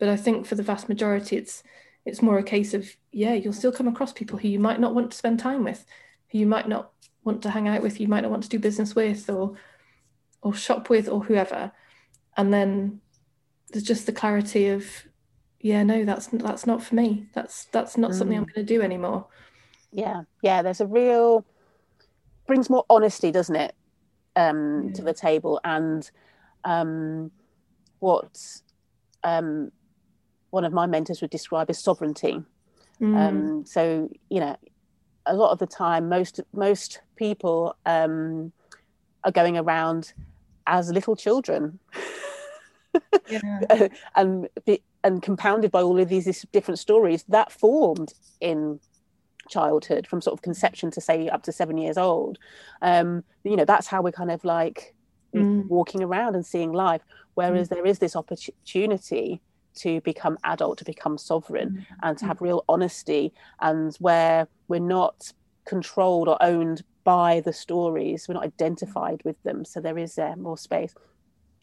[0.03, 1.63] but I think for the vast majority, it's
[2.05, 4.97] it's more a case of yeah, you'll still come across people who you might not
[4.97, 5.87] want to spend time with,
[6.33, 6.91] who you might not
[7.23, 9.55] want to hang out with, you might not want to do business with, or
[10.43, 11.71] or shop with, or whoever,
[12.37, 13.01] and then
[13.71, 14.85] there's just the clarity of
[15.61, 17.29] yeah, no, that's that's not for me.
[17.33, 18.15] That's that's not mm.
[18.15, 18.55] something I'm mm.
[18.57, 19.29] going to do anymore.
[19.93, 20.63] Yeah, yeah.
[20.63, 21.47] There's a real
[22.49, 23.77] brings more honesty, doesn't it,
[24.35, 24.95] um, yeah.
[24.95, 26.11] to the table, and
[26.65, 27.31] um,
[28.01, 28.37] what
[29.23, 29.71] um,
[30.53, 32.43] one of my mentors would describe as sovereignty.
[33.01, 33.17] Mm.
[33.17, 34.57] Um, so you know,
[35.27, 38.53] a lot of the time, most most people um,
[39.25, 40.13] are going around
[40.67, 41.79] as little children,
[43.29, 43.89] yeah.
[44.15, 48.79] and be- and compounded by all of these different stories that formed in
[49.49, 52.39] childhood from sort of conception to say up to seven years old
[52.81, 54.95] um you know that's how we're kind of like
[55.35, 55.67] Mm.
[55.69, 57.01] walking around and seeing life
[57.33, 59.41] whereas there is this opportunity
[59.75, 61.97] to become adult to become sovereign Mm.
[62.03, 65.33] and to have real honesty and where we're not
[65.67, 70.35] controlled or owned by the stories we're not identified with them so there is uh,
[70.37, 70.95] more space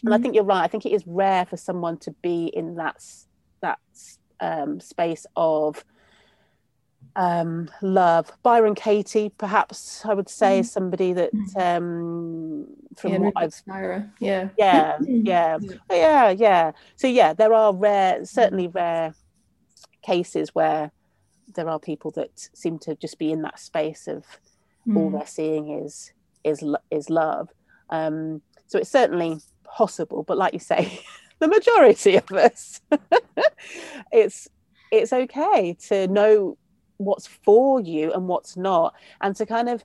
[0.04, 0.22] and i Mm.
[0.22, 3.04] think you're right i think it is rare for someone to be in that
[3.62, 3.80] that
[4.42, 5.84] um, space of
[7.26, 10.60] um, love byron katie perhaps i would say Mm.
[10.62, 11.58] is somebody that Mm.
[11.78, 12.66] um,
[12.96, 14.50] from yeah, what i've Spira, yeah.
[14.58, 15.28] yeah Mm.
[15.28, 15.58] yeah
[15.92, 16.30] Yeah.
[16.46, 19.14] Yeah so yeah there are rare certainly rare
[20.02, 20.92] cases where
[21.56, 24.24] there are people that seem to just be in that space of
[24.96, 25.14] all Mm.
[25.14, 26.14] they're seeing is
[26.44, 27.50] is is love
[27.90, 29.32] um so it's certainly
[29.66, 30.82] possible but like you say
[31.40, 32.82] the majority of us
[34.12, 34.48] it's
[34.92, 36.58] it's okay to know
[37.00, 39.84] what's for you and what's not and to kind of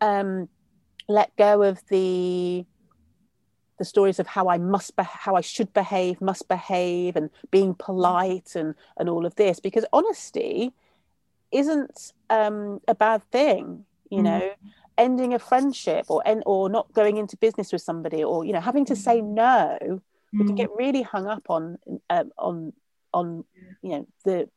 [0.00, 0.48] um
[1.08, 2.64] let go of the
[3.78, 7.74] the stories of how I must be- how I should behave, must behave, and being
[7.74, 10.72] polite and and all of this, because honesty
[11.52, 13.86] isn't um, a bad thing.
[14.10, 14.24] You Mm.
[14.24, 14.50] know,
[14.98, 18.60] ending a friendship or en- or not going into business with somebody, or you know,
[18.60, 20.02] having to say no.
[20.38, 20.58] We can Mm.
[20.58, 21.78] get really hung up on
[22.10, 22.72] um, on
[23.14, 23.44] on
[23.82, 24.48] you know the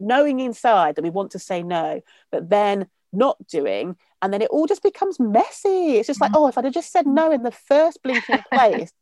[0.00, 2.00] knowing inside that we want to say no,
[2.32, 5.96] but then not doing and then it all just becomes messy.
[5.96, 8.92] It's just like oh if i'd have just said no in the first blinking place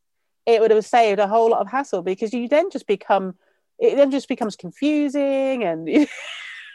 [0.49, 3.34] it would have saved a whole lot of hassle because you then just become
[3.78, 5.88] it then just becomes confusing and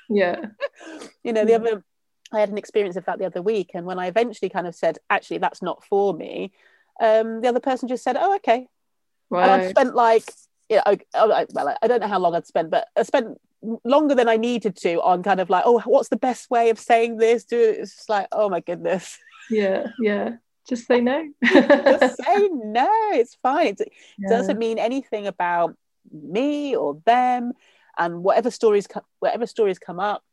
[0.10, 0.46] yeah.
[1.24, 1.84] you know the other
[2.32, 4.76] i had an experience of that the other week and when i eventually kind of
[4.76, 6.52] said actually that's not for me
[7.02, 8.68] um the other person just said oh okay.
[9.32, 10.32] And i'd spent like
[10.70, 13.40] yeah I, I, well i don't know how long i'd spent but i spent
[13.84, 16.78] longer than i needed to on kind of like oh what's the best way of
[16.78, 19.18] saying this do it it's just like oh my goodness
[19.50, 20.38] Yeah, yeah.
[20.70, 21.28] Just say no.
[21.44, 24.30] just say no it's fine it Yeah.
[24.30, 25.76] doesn't mean anything about
[26.12, 27.52] me or them
[27.98, 28.88] and whatever stories
[29.20, 30.24] whatever stories come up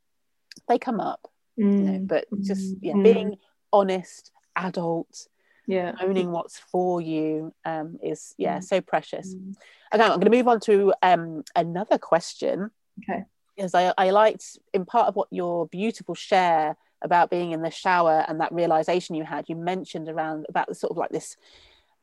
[0.68, 1.26] they come up
[1.56, 3.02] you know Mm, but just mm, yeah mm.
[3.02, 3.36] being
[3.72, 5.26] honest adult
[5.66, 5.92] yeah.
[6.00, 8.64] owning what's for you um is yeah Mm.
[8.64, 9.54] so precious Mm.
[9.92, 12.70] okay i'm going to move on to um another question
[13.02, 13.24] Okay.
[13.56, 17.70] because I, I liked in part of what your beautiful share about being in the
[17.70, 21.36] shower and that realization you had you mentioned around about the sort of like this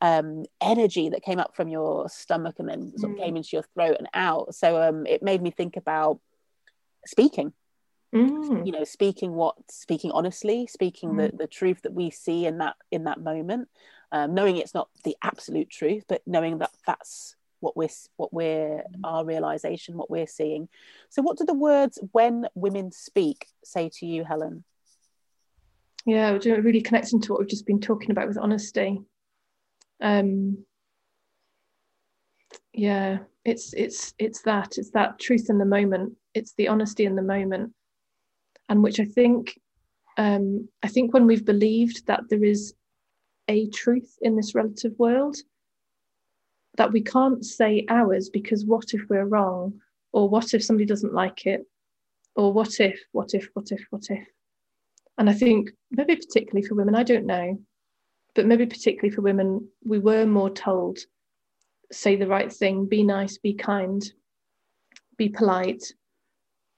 [0.01, 3.23] um energy that came up from your stomach and then sort of Mm.
[3.23, 6.19] came into your throat and out so um it made me think about
[7.05, 7.53] speaking
[8.15, 12.59] Mm, you know speaking what speaking honestly speaking the, the truth that we see in
[12.59, 13.67] that in that moment
[14.13, 18.83] um, knowing it's not the absolute truth but knowing that that's what we're what we're
[19.03, 20.69] our realization what we're seeing
[21.09, 24.63] so what do the words when women speak say to you helen
[26.07, 29.01] yeah, we're really connecting to what we've just been talking about with honesty.
[29.99, 30.63] Um,
[32.71, 36.13] yeah, it's it's it's that it's that truth in the moment.
[36.33, 37.73] It's the honesty in the moment,
[38.69, 39.59] and which I think,
[40.15, 42.73] um, I think when we've believed that there is
[43.49, 45.35] a truth in this relative world,
[46.77, 49.73] that we can't say ours because what if we're wrong,
[50.13, 51.65] or what if somebody doesn't like it,
[52.35, 54.25] or what if, what if, what if, what if.
[55.17, 57.59] And I think maybe particularly for women, I don't know,
[58.35, 60.99] but maybe particularly for women, we were more told
[61.91, 64.03] say the right thing, be nice, be kind,
[65.17, 65.83] be polite.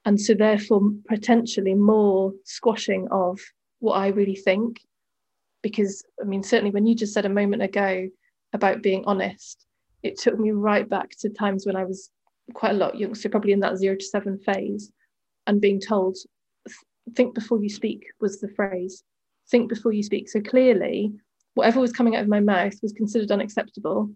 [0.04, 3.38] And so, therefore, potentially more squashing of
[3.80, 4.80] what I really think.
[5.62, 8.08] Because, I mean, certainly when you just said a moment ago
[8.52, 9.66] about being honest,
[10.02, 12.10] it took me right back to times when I was
[12.54, 14.90] quite a lot younger, so probably in that zero to seven phase,
[15.46, 16.16] and being told,
[17.14, 19.02] think before you speak was the phrase.
[19.50, 20.28] Think before you speak.
[20.28, 21.12] So clearly,
[21.54, 24.10] whatever was coming out of my mouth was considered unacceptable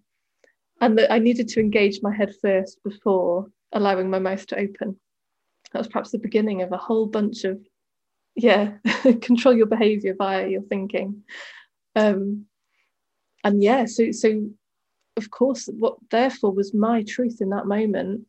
[0.80, 4.98] and that I needed to engage my head first before allowing my mouth to open.
[5.72, 7.60] That was perhaps the beginning of a whole bunch of,
[8.36, 8.72] yeah,
[9.22, 11.22] control your behavior via your thinking.
[11.96, 12.46] Um,
[13.42, 14.48] and yeah, so so
[15.16, 18.26] of course, what therefore was my truth in that moment,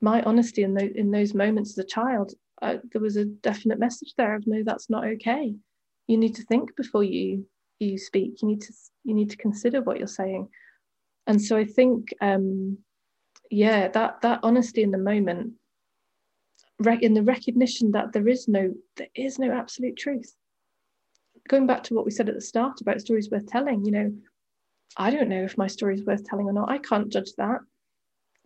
[0.00, 2.32] my honesty in those in those moments as a child.
[2.62, 5.54] There was a definite message there of no, that's not okay.
[6.06, 7.46] You need to think before you
[7.78, 8.42] you speak.
[8.42, 8.72] You need to
[9.04, 10.48] you need to consider what you're saying
[11.26, 12.78] and so I think um,
[13.50, 15.54] yeah, that that honesty in the moment,
[17.00, 20.34] in the recognition that there is no there is no absolute truth.
[21.48, 24.12] Going back to what we said at the start about stories worth telling, you know,
[24.96, 26.70] I don't know if my story is worth telling or not.
[26.70, 27.60] I can't judge that.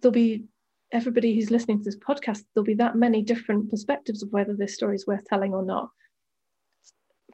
[0.01, 0.45] There'll be
[0.93, 4.74] everybody who's listening to this podcast, there'll be that many different perspectives of whether this
[4.74, 5.91] story is worth telling or not.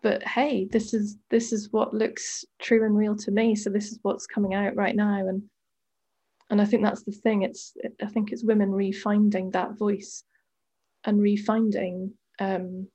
[0.03, 3.55] But hey, this is this is what looks true and real to me.
[3.55, 5.27] So this is what's coming out right now.
[5.27, 5.43] And
[6.51, 7.43] and I think that's the thing.
[7.43, 10.23] It's I think it's women refinding that voice
[11.05, 12.89] and refinding um,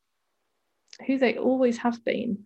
[1.08, 2.46] who they always have been.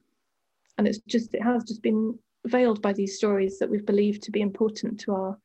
[0.77, 4.31] And it's just it has just been veiled by these stories that we've believed to
[4.31, 5.37] be important to our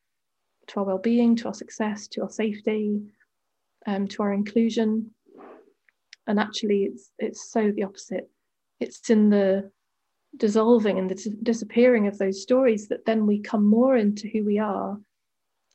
[0.69, 3.01] to our well-being, to our success, to our safety,
[3.87, 5.11] um, to our inclusion.
[6.27, 8.31] And actually, it's it's so the opposite.
[8.79, 9.71] It's in the
[10.37, 14.45] dissolving and the t- disappearing of those stories that then we come more into who
[14.45, 14.99] we are,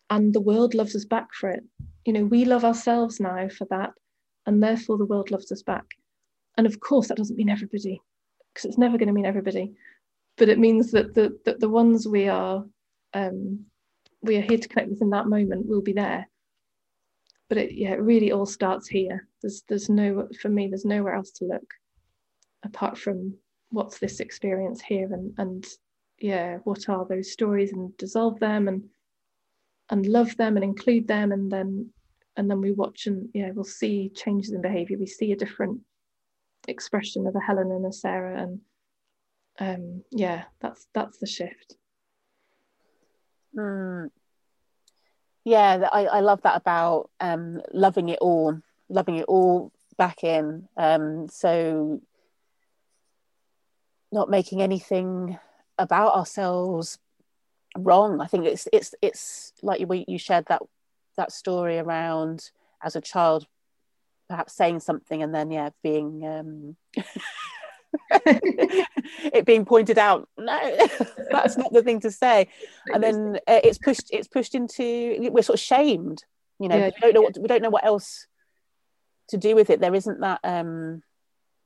[0.09, 1.63] and the world loves us back for it.
[2.05, 3.91] You know, we love ourselves now for that,
[4.45, 5.85] and therefore the world loves us back.
[6.57, 8.01] And of course, that doesn't mean everybody,
[8.53, 9.73] because it's never going to mean everybody.
[10.37, 12.65] But it means that the that the ones we are
[13.13, 13.65] um,
[14.21, 16.27] we are here to connect with in that moment will be there.
[17.47, 19.27] But it yeah it really all starts here.
[19.41, 21.73] There's there's no for me there's nowhere else to look
[22.63, 23.35] apart from
[23.69, 25.65] what's this experience here and and
[26.19, 28.83] yeah what are those stories and dissolve them and
[29.89, 31.89] and love them and include them and then
[32.37, 34.97] and then we watch and yeah we'll see changes in behavior.
[34.97, 35.81] We see a different
[36.67, 38.59] expression of a helen and a sarah and
[39.59, 41.75] um yeah that's that's the shift
[43.57, 44.09] Mm.
[45.43, 50.67] Yeah, I, I love that about um, loving it all, loving it all back in.
[50.75, 52.01] Um, so
[54.11, 55.37] not making anything
[55.77, 56.97] about ourselves
[57.77, 58.21] wrong.
[58.21, 60.63] I think it's it's it's like you you shared that
[61.17, 62.49] that story around
[62.83, 63.45] as a child,
[64.27, 66.75] perhaps saying something and then yeah being um,
[68.11, 70.27] it being pointed out.
[70.37, 70.59] No
[71.31, 72.49] that's not the thing to say.
[72.93, 76.23] And then uh, it's pushed it's pushed into we're sort of shamed
[76.59, 76.77] you know.
[76.77, 76.91] Yeah.
[76.95, 78.27] we don't know what we don't know what else
[79.29, 79.79] to do with it.
[79.79, 81.01] There isn't that um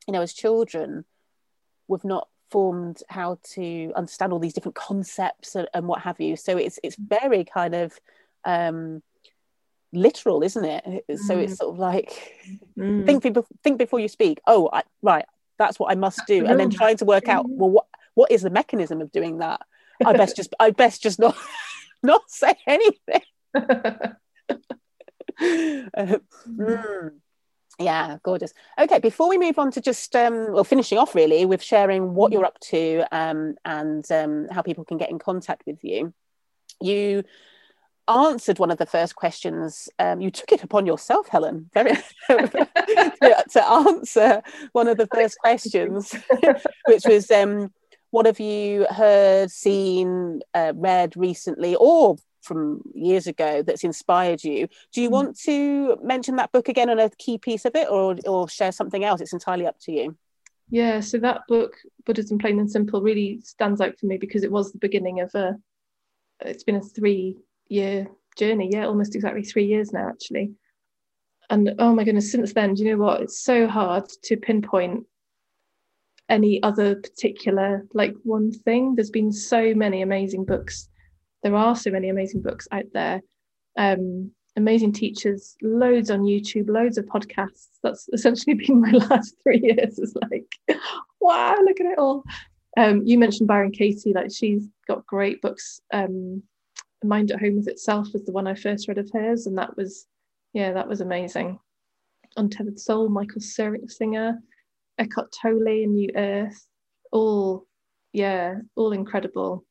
[0.07, 1.05] you know as children
[1.87, 6.35] we've not formed how to understand all these different concepts and, and what have you.
[6.35, 7.99] So it's it's very kind of
[8.45, 9.03] um
[9.91, 10.83] literal isn't it?
[11.25, 11.43] So mm.
[11.43, 12.33] it's sort of like
[12.77, 13.05] mm.
[13.05, 13.23] think
[13.63, 14.39] think before you speak.
[14.47, 15.25] Oh I, right
[15.59, 16.45] that's what I must do.
[16.45, 17.57] And then trying to work out, mm-hmm.
[17.59, 17.85] well, what
[18.15, 19.61] what is the mechanism of doing that?
[20.03, 21.37] I best just I best just not
[22.03, 23.21] not say anything.
[23.53, 24.15] uh,
[26.47, 27.11] mm.
[27.79, 28.53] Yeah, gorgeous.
[28.77, 32.33] Okay, before we move on to just um, well, finishing off really with sharing what
[32.33, 36.13] you're up to um, and um, how people can get in contact with you,
[36.81, 37.23] you
[38.09, 39.89] answered one of the first questions.
[39.99, 41.95] Um, you took it upon yourself, Helen, very
[42.27, 44.41] to, to, answer
[44.71, 46.15] one of the first questions,
[46.87, 47.71] which was, um,
[48.11, 54.67] "What have you heard, seen, uh, read recently, or from years ago that's inspired you?"
[54.91, 55.13] Do you mm.
[55.13, 58.71] want to mention that book again and a key piece of it, or or share
[58.71, 59.21] something else?
[59.21, 60.17] It's entirely up to you.
[60.71, 64.51] Yeah, so that book, Buddhism Plain and Simple, really stands out for me because it
[64.51, 65.57] was the beginning of a.
[66.41, 67.35] It's been a three
[67.69, 68.07] year
[68.37, 68.69] journey.
[68.71, 70.51] Yeah, almost exactly three years now, actually.
[71.49, 73.21] And oh my goodness, since then, do you know what?
[73.21, 75.05] It's so hard to pinpoint
[76.29, 78.95] any other particular like one thing.
[78.95, 80.89] There's been so many amazing books.
[81.41, 83.21] There are so many amazing books out there.
[83.77, 87.67] Um, amazing teachers, loads on YouTube, loads of podcasts.
[87.81, 89.97] That's essentially been my last three years.
[89.97, 90.79] It's like,
[91.21, 92.23] wow, look at it all.
[92.77, 95.81] Um, you mentioned Byron Katie, like she's got great books.
[95.91, 96.43] Um,
[97.03, 99.75] Mind at Home with Itself was the one I first read of hers, and that
[99.77, 100.07] was,
[100.53, 101.59] yeah, that was amazing.
[102.37, 104.39] Untethered Soul, Michael Singer,
[104.97, 106.67] Eckhart Tolle, and New Earth,
[107.11, 107.65] all,
[108.11, 109.65] yeah, all incredible,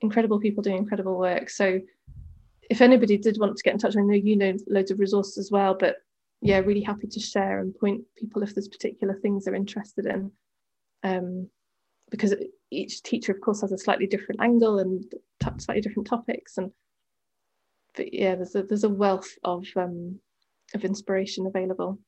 [0.00, 1.50] incredible people doing incredible work.
[1.50, 1.80] So,
[2.70, 5.38] if anybody did want to get in touch, I know you know loads of resources
[5.38, 5.96] as well, but
[6.40, 10.30] yeah, really happy to share and point people if there's particular things they're interested in.
[11.02, 11.48] Um,
[12.10, 12.34] because
[12.72, 16.72] each teacher of course has a slightly different angle and t- slightly different topics and
[17.94, 20.18] but yeah there's a there's a wealth of um
[20.74, 21.98] of inspiration available.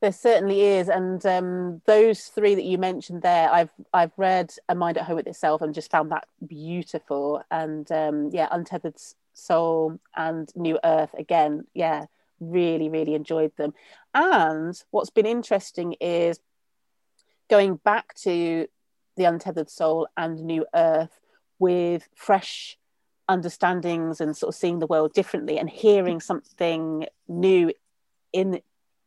[0.00, 4.74] There certainly is and um, those three that you mentioned there i've i've read a
[4.74, 8.96] mind at home with itself and just found that beautiful and um, yeah untethered
[9.34, 12.06] soul and new earth again yeah
[12.40, 13.74] really really enjoyed them.
[14.14, 16.40] And what's been interesting is
[17.50, 18.66] going back to
[19.16, 21.20] the untethered soul and new earth
[21.58, 22.78] with fresh
[23.28, 27.72] understandings and sort of seeing the world differently and hearing something new
[28.32, 28.60] in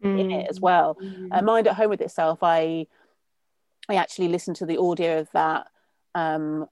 [0.03, 0.19] mm.
[0.19, 0.63] in it as mm.
[0.63, 0.97] well.
[1.01, 1.29] Mm.
[1.31, 2.87] Uh, Mind at Home with Itself, I
[3.89, 5.67] I actually listened to the audio of that
[6.15, 6.67] um,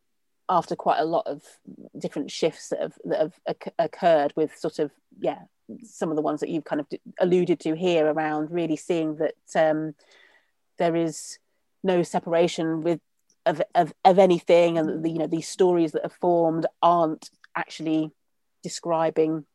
[0.49, 1.43] after quite a lot of
[1.97, 3.34] different shifts that have that have
[3.80, 5.39] occurred with sort of yeah
[5.84, 6.88] some of the ones that you've kind of
[7.19, 9.95] alluded to here around really seeing that um,
[10.78, 11.39] there is
[11.84, 12.99] no separation with
[13.45, 18.11] of, of, of anything and the, you know these stories that are formed aren't actually
[18.63, 19.45] describing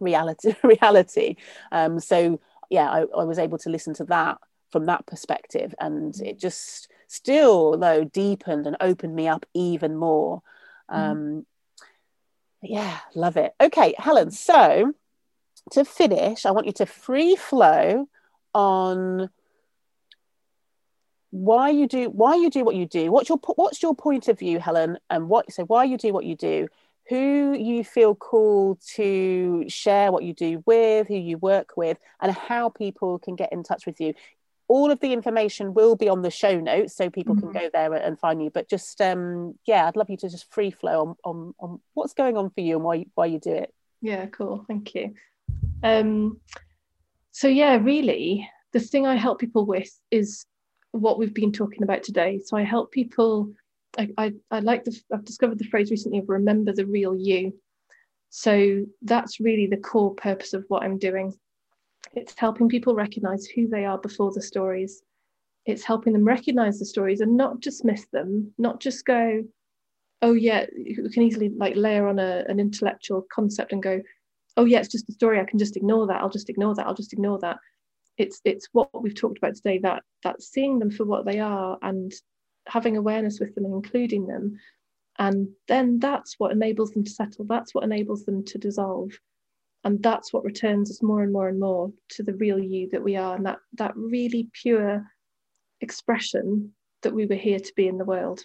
[0.00, 1.36] reality reality.
[1.70, 2.40] Um, so
[2.70, 4.38] yeah I, I was able to listen to that
[4.70, 10.42] from that perspective and it just still though deepened and opened me up even more.
[10.90, 11.10] Mm.
[11.10, 11.46] um,
[12.62, 13.54] yeah love it.
[13.60, 14.92] Okay helen so
[15.70, 18.08] to finish i want you to free flow
[18.52, 19.30] on
[21.32, 23.10] why you do why you do what you do.
[23.10, 24.98] What's your what's your point of view helen?
[25.08, 26.68] And what so why you do what you do.
[27.08, 32.32] Who you feel called to share what you do with who you work with and
[32.32, 34.14] how people can get in touch with you.
[34.68, 37.50] All of the information will be on the show notes so people mm-hmm.
[37.50, 38.50] can go there and find you.
[38.50, 42.12] But just um yeah i'd love you to just free flow on, on on what's
[42.12, 43.74] going on for you and why why you do it.
[44.02, 44.66] Yeah cool.
[44.68, 45.14] Thank you.
[45.82, 46.40] Um
[47.30, 50.44] so yeah really the thing i help people with is
[50.92, 52.40] what we've been talking about today.
[52.44, 53.52] So I help people.
[53.98, 54.98] I, I, I like the.
[55.12, 57.54] I've discovered the phrase recently of remember the real you.
[58.30, 61.34] So that's really the core purpose of what I'm doing.
[62.14, 65.02] It's helping people recognize who they are before the stories.
[65.66, 69.44] It's helping them recognize the stories and not dismiss them, not just go,
[70.22, 74.00] oh yeah, you can easily like layer on a, an intellectual concept and go,
[74.56, 75.38] oh yeah, it's just a story.
[75.38, 76.20] I can just ignore that.
[76.20, 76.86] I'll just ignore that.
[76.86, 77.58] I'll just ignore that
[78.22, 81.78] it's it's what we've talked about today that that seeing them for what they are
[81.82, 82.12] and
[82.66, 84.58] having awareness with them and including them.
[85.18, 89.12] And then that's what enables them to settle that's what enables them to dissolve.
[89.84, 93.02] And that's what returns us more and more and more to the real you that
[93.02, 95.04] we are and that that really pure
[95.80, 98.44] expression that we were here to be in the world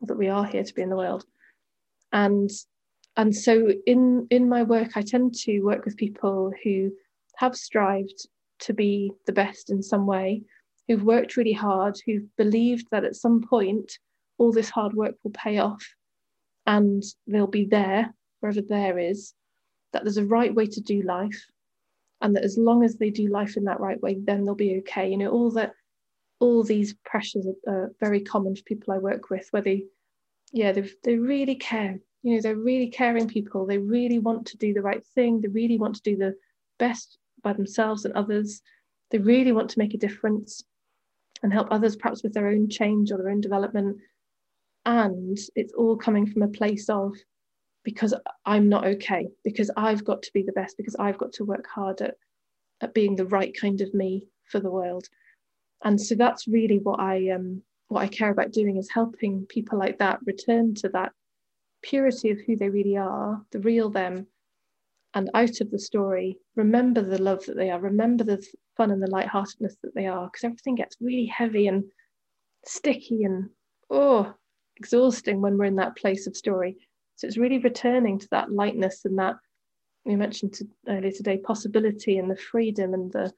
[0.00, 1.24] that we are here to be in the world.
[2.12, 2.50] And
[3.16, 6.90] and so in in my work i tend to work with people who
[7.36, 8.26] have strived
[8.64, 10.42] to be the best in some way,
[10.88, 13.98] who've worked really hard, who've believed that at some point
[14.38, 15.84] all this hard work will pay off
[16.66, 19.34] and they'll be there, wherever there is,
[19.92, 21.46] that there's a right way to do life.
[22.20, 24.78] And that as long as they do life in that right way, then they'll be
[24.78, 25.10] okay.
[25.10, 25.72] You know, all that
[26.40, 29.84] all these pressures are, are very common for people I work with, where they,
[30.52, 31.98] yeah, they they really care.
[32.22, 33.66] You know, they're really caring people.
[33.66, 35.40] They really want to do the right thing.
[35.40, 36.34] They really want to do the
[36.78, 38.62] best by themselves and others.
[39.10, 40.64] They really want to make a difference
[41.42, 43.98] and help others, perhaps with their own change or their own development.
[44.84, 47.14] And it's all coming from a place of
[47.84, 48.14] because
[48.46, 51.66] I'm not okay, because I've got to be the best, because I've got to work
[51.66, 52.16] hard at,
[52.80, 55.06] at being the right kind of me for the world.
[55.84, 59.78] And so that's really what I um what I care about doing is helping people
[59.78, 61.12] like that return to that
[61.82, 64.26] purity of who they really are, the real them,
[65.14, 68.44] and out of the story, remember the love that they are, remember the
[68.76, 71.84] fun and the lightheartedness that they are, because everything gets really heavy and
[72.64, 73.48] sticky and
[73.90, 74.34] oh,
[74.76, 76.76] exhausting when we're in that place of story.
[77.16, 79.36] So it's really returning to that lightness and that
[80.04, 83.32] we mentioned to, earlier today possibility and the freedom and the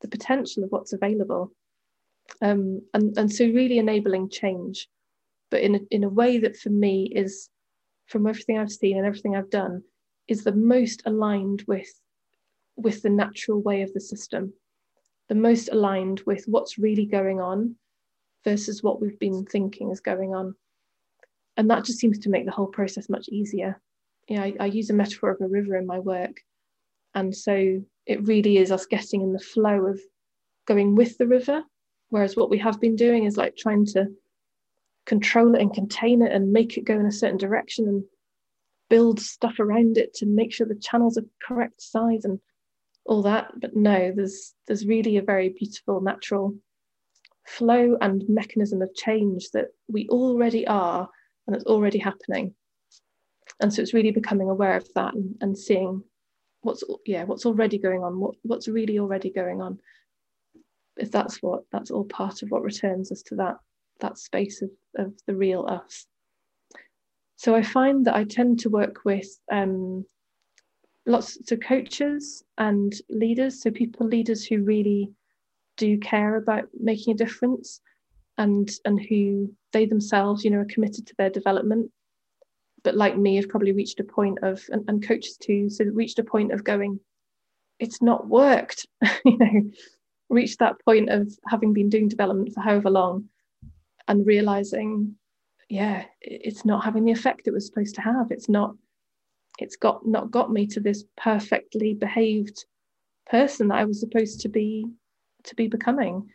[0.00, 1.50] the potential of what's available.
[2.42, 4.88] Um, and, and so really enabling change,
[5.50, 7.48] but in a, in a way that for me is
[8.06, 9.82] from everything I've seen and everything I've done,
[10.28, 11.88] is the most aligned with
[12.76, 14.52] with the natural way of the system
[15.28, 17.76] the most aligned with what's really going on
[18.44, 20.54] versus what we've been thinking is going on.
[21.56, 23.80] And that just seems to make the whole process much easier.
[24.28, 26.42] You know I, I use a metaphor of a river in my work.
[27.14, 30.00] And so it really is us getting in the flow of
[30.66, 31.62] going with the river
[32.10, 34.06] whereas what we have been doing is like trying to
[35.04, 38.04] control it and contain it and make it go in a certain direction and
[38.88, 42.38] build stuff around it to make sure the channels are correct size and
[43.06, 43.52] all that.
[43.60, 46.54] But no there's there's really a very beautiful natural
[47.46, 51.08] flow and mechanism of change that we already are
[51.46, 52.54] and it's already happening.
[53.60, 56.02] And so it's really becoming aware of that and, and seeing
[56.62, 59.78] what's yeah what's already going on what what's really already going on.
[60.96, 63.56] If that's what that's all part of what returns us to that
[64.00, 66.06] that space of, of the real us
[67.36, 70.04] so I find that I tend to work with um,
[71.06, 75.12] lots of coaches and leaders, so people leaders who really
[75.76, 77.80] do care about making a difference
[78.38, 81.90] and and who they themselves, you know, are committed to their development.
[82.84, 86.18] but like me, have probably reached a point of, and, and coaches too, so reached
[86.18, 87.00] a point of going,
[87.78, 88.86] it's not worked,
[89.24, 89.70] you know,
[90.28, 93.28] reached that point of having been doing development for however long
[94.06, 95.16] and realizing,
[95.68, 98.30] yeah, it's not having the effect it was supposed to have.
[98.30, 98.74] It's not,
[99.58, 102.64] it's got not got me to this perfectly behaved
[103.30, 104.86] person that I was supposed to be
[105.44, 106.28] to be becoming.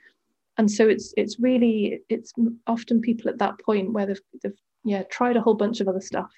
[0.58, 2.34] And so it's it's really it's
[2.68, 6.02] often people at that point where they've, they've yeah tried a whole bunch of other
[6.02, 6.32] stuff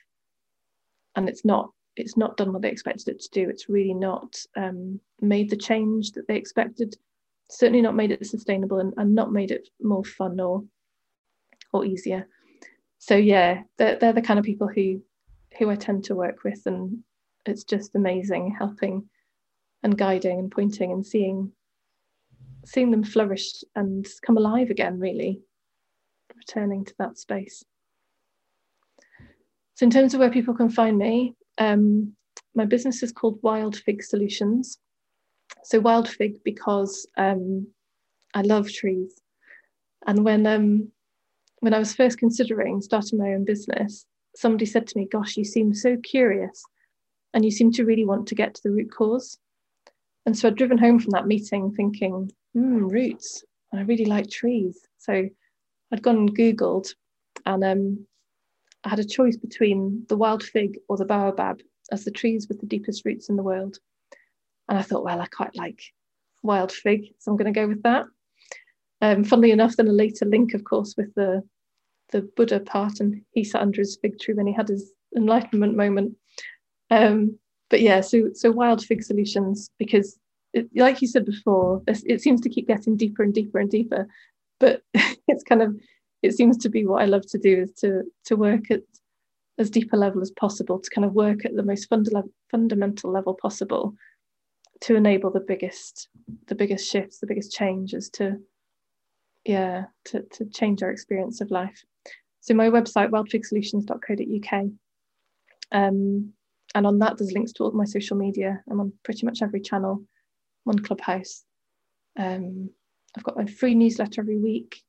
[1.15, 3.49] and it's not it's not done what they expected it to do.
[3.49, 6.95] It's really not um, made the change that they expected
[7.49, 10.63] certainly not made it sustainable and, and not made it more fun or
[11.73, 12.27] or easier
[13.01, 15.01] so yeah they're, they're the kind of people who
[15.57, 16.99] who i tend to work with and
[17.45, 19.03] it's just amazing helping
[19.83, 21.51] and guiding and pointing and seeing
[22.65, 25.41] seeing them flourish and come alive again, really,
[26.35, 27.63] returning to that space.
[29.75, 32.13] So, in terms of where people can find me, um,
[32.55, 34.77] my business is called Wild Fig Solutions.
[35.63, 37.67] So, Wild Fig because um,
[38.33, 39.19] I love trees.
[40.05, 40.91] And when um,
[41.61, 44.05] when I was first considering starting my own business,
[44.35, 46.63] somebody said to me, Gosh, you seem so curious
[47.33, 49.37] and you seem to really want to get to the root cause.
[50.25, 53.43] And so I'd driven home from that meeting thinking, mm, roots.
[53.71, 54.85] And I really like trees.
[54.97, 55.29] So
[55.91, 56.93] I'd gone and Googled
[57.45, 58.05] and um,
[58.83, 62.59] I had a choice between the wild fig or the baobab as the trees with
[62.59, 63.77] the deepest roots in the world.
[64.67, 65.81] And I thought, well, I quite like
[66.41, 68.05] wild fig, so I'm going to go with that.
[69.01, 71.41] Um, funnily enough, then a later link, of course, with the
[72.11, 75.75] the Buddha part, and he sat under his fig tree when he had his enlightenment
[75.75, 76.15] moment.
[76.89, 77.37] Um,
[77.69, 80.19] but yeah, so so wild fig solutions because
[80.53, 84.07] it, like you said before, it seems to keep getting deeper and deeper and deeper.
[84.59, 85.75] But it's kind of
[86.21, 88.81] it seems to be what I love to do is to to work at
[89.57, 93.11] as deep a level as possible, to kind of work at the most funda- fundamental
[93.11, 93.93] level possible,
[94.81, 96.09] to enable the biggest
[96.47, 98.37] the biggest shifts, the biggest changes to
[99.45, 101.83] yeah to to change our experience of life.
[102.41, 104.65] So my website wildfigsolutions.co.uk.
[105.71, 106.33] Um,
[106.73, 108.63] and on that there's links to all my social media.
[108.69, 110.03] I'm on pretty much every channel
[110.67, 111.43] on Clubhouse.
[112.17, 112.69] Um,
[113.15, 114.81] I've got my free newsletter every week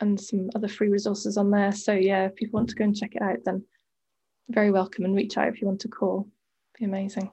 [0.00, 1.72] and some other free resources on there.
[1.72, 3.64] So yeah, if people want to go and check it out, then
[4.48, 6.28] very welcome and reach out if you want to call.
[6.74, 7.30] It'd be amazing.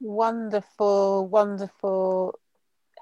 [0.00, 2.38] Wonderful, wonderful.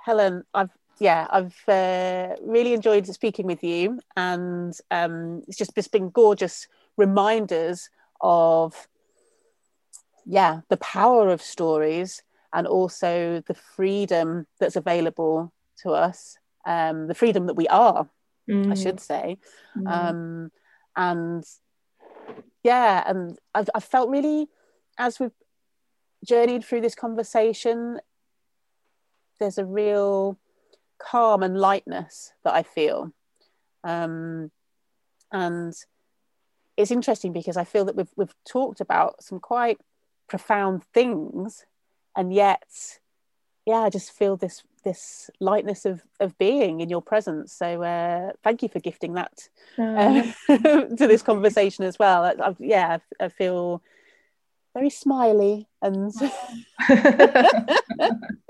[0.05, 5.89] Helen, I've yeah, I've uh, really enjoyed speaking with you, and um, it's just it's
[5.89, 7.91] been gorgeous reminders
[8.21, 8.89] of
[10.25, 12.23] yeah the power of stories
[12.53, 18.09] and also the freedom that's available to us, um, the freedom that we are,
[18.49, 18.71] mm.
[18.71, 19.39] I should say.
[19.77, 19.91] Mm.
[19.91, 20.53] Um,
[20.97, 21.45] and
[22.63, 24.49] yeah, and I've, I've felt really,
[24.97, 25.33] as we've
[26.25, 27.99] journeyed through this conversation,
[29.41, 30.39] there's a real
[31.05, 33.13] calm and lightness that I feel.
[33.83, 34.51] Um,
[35.33, 35.75] and
[36.77, 39.79] it's interesting because I feel that we've, we've talked about some quite
[40.29, 41.67] profound things
[42.17, 42.99] and yet
[43.67, 47.53] yeah i just feel this this lightness of of being in your presence.
[47.53, 49.49] So uh, thank you for gifting that
[49.79, 52.25] uh, to this conversation as well.
[52.25, 53.83] I, I, yeah I, feel
[54.75, 56.13] very smiley and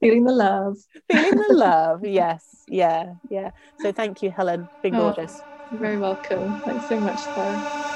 [0.00, 0.78] feeling the love.
[1.10, 2.04] Feeling the love.
[2.04, 2.64] Yes.
[2.68, 3.14] Yeah.
[3.30, 3.50] Yeah.
[3.80, 4.68] So thank you helen.
[4.82, 5.40] Been oh, gorgeous.
[5.70, 6.60] you're very welcome.
[6.60, 7.88] Thanks so much Sarah.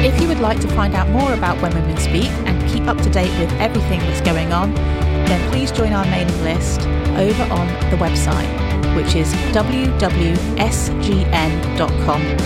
[0.00, 2.98] If you would like to find out more about When Women Speak and keep up
[2.98, 4.72] to date with everything that's going on,
[5.26, 6.82] then please join our mailing list
[7.18, 8.48] over on the website,
[8.96, 9.98] which is wwsgn.com,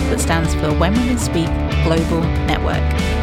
[0.09, 1.47] that stands for When Women Speak
[1.85, 3.22] Global Network.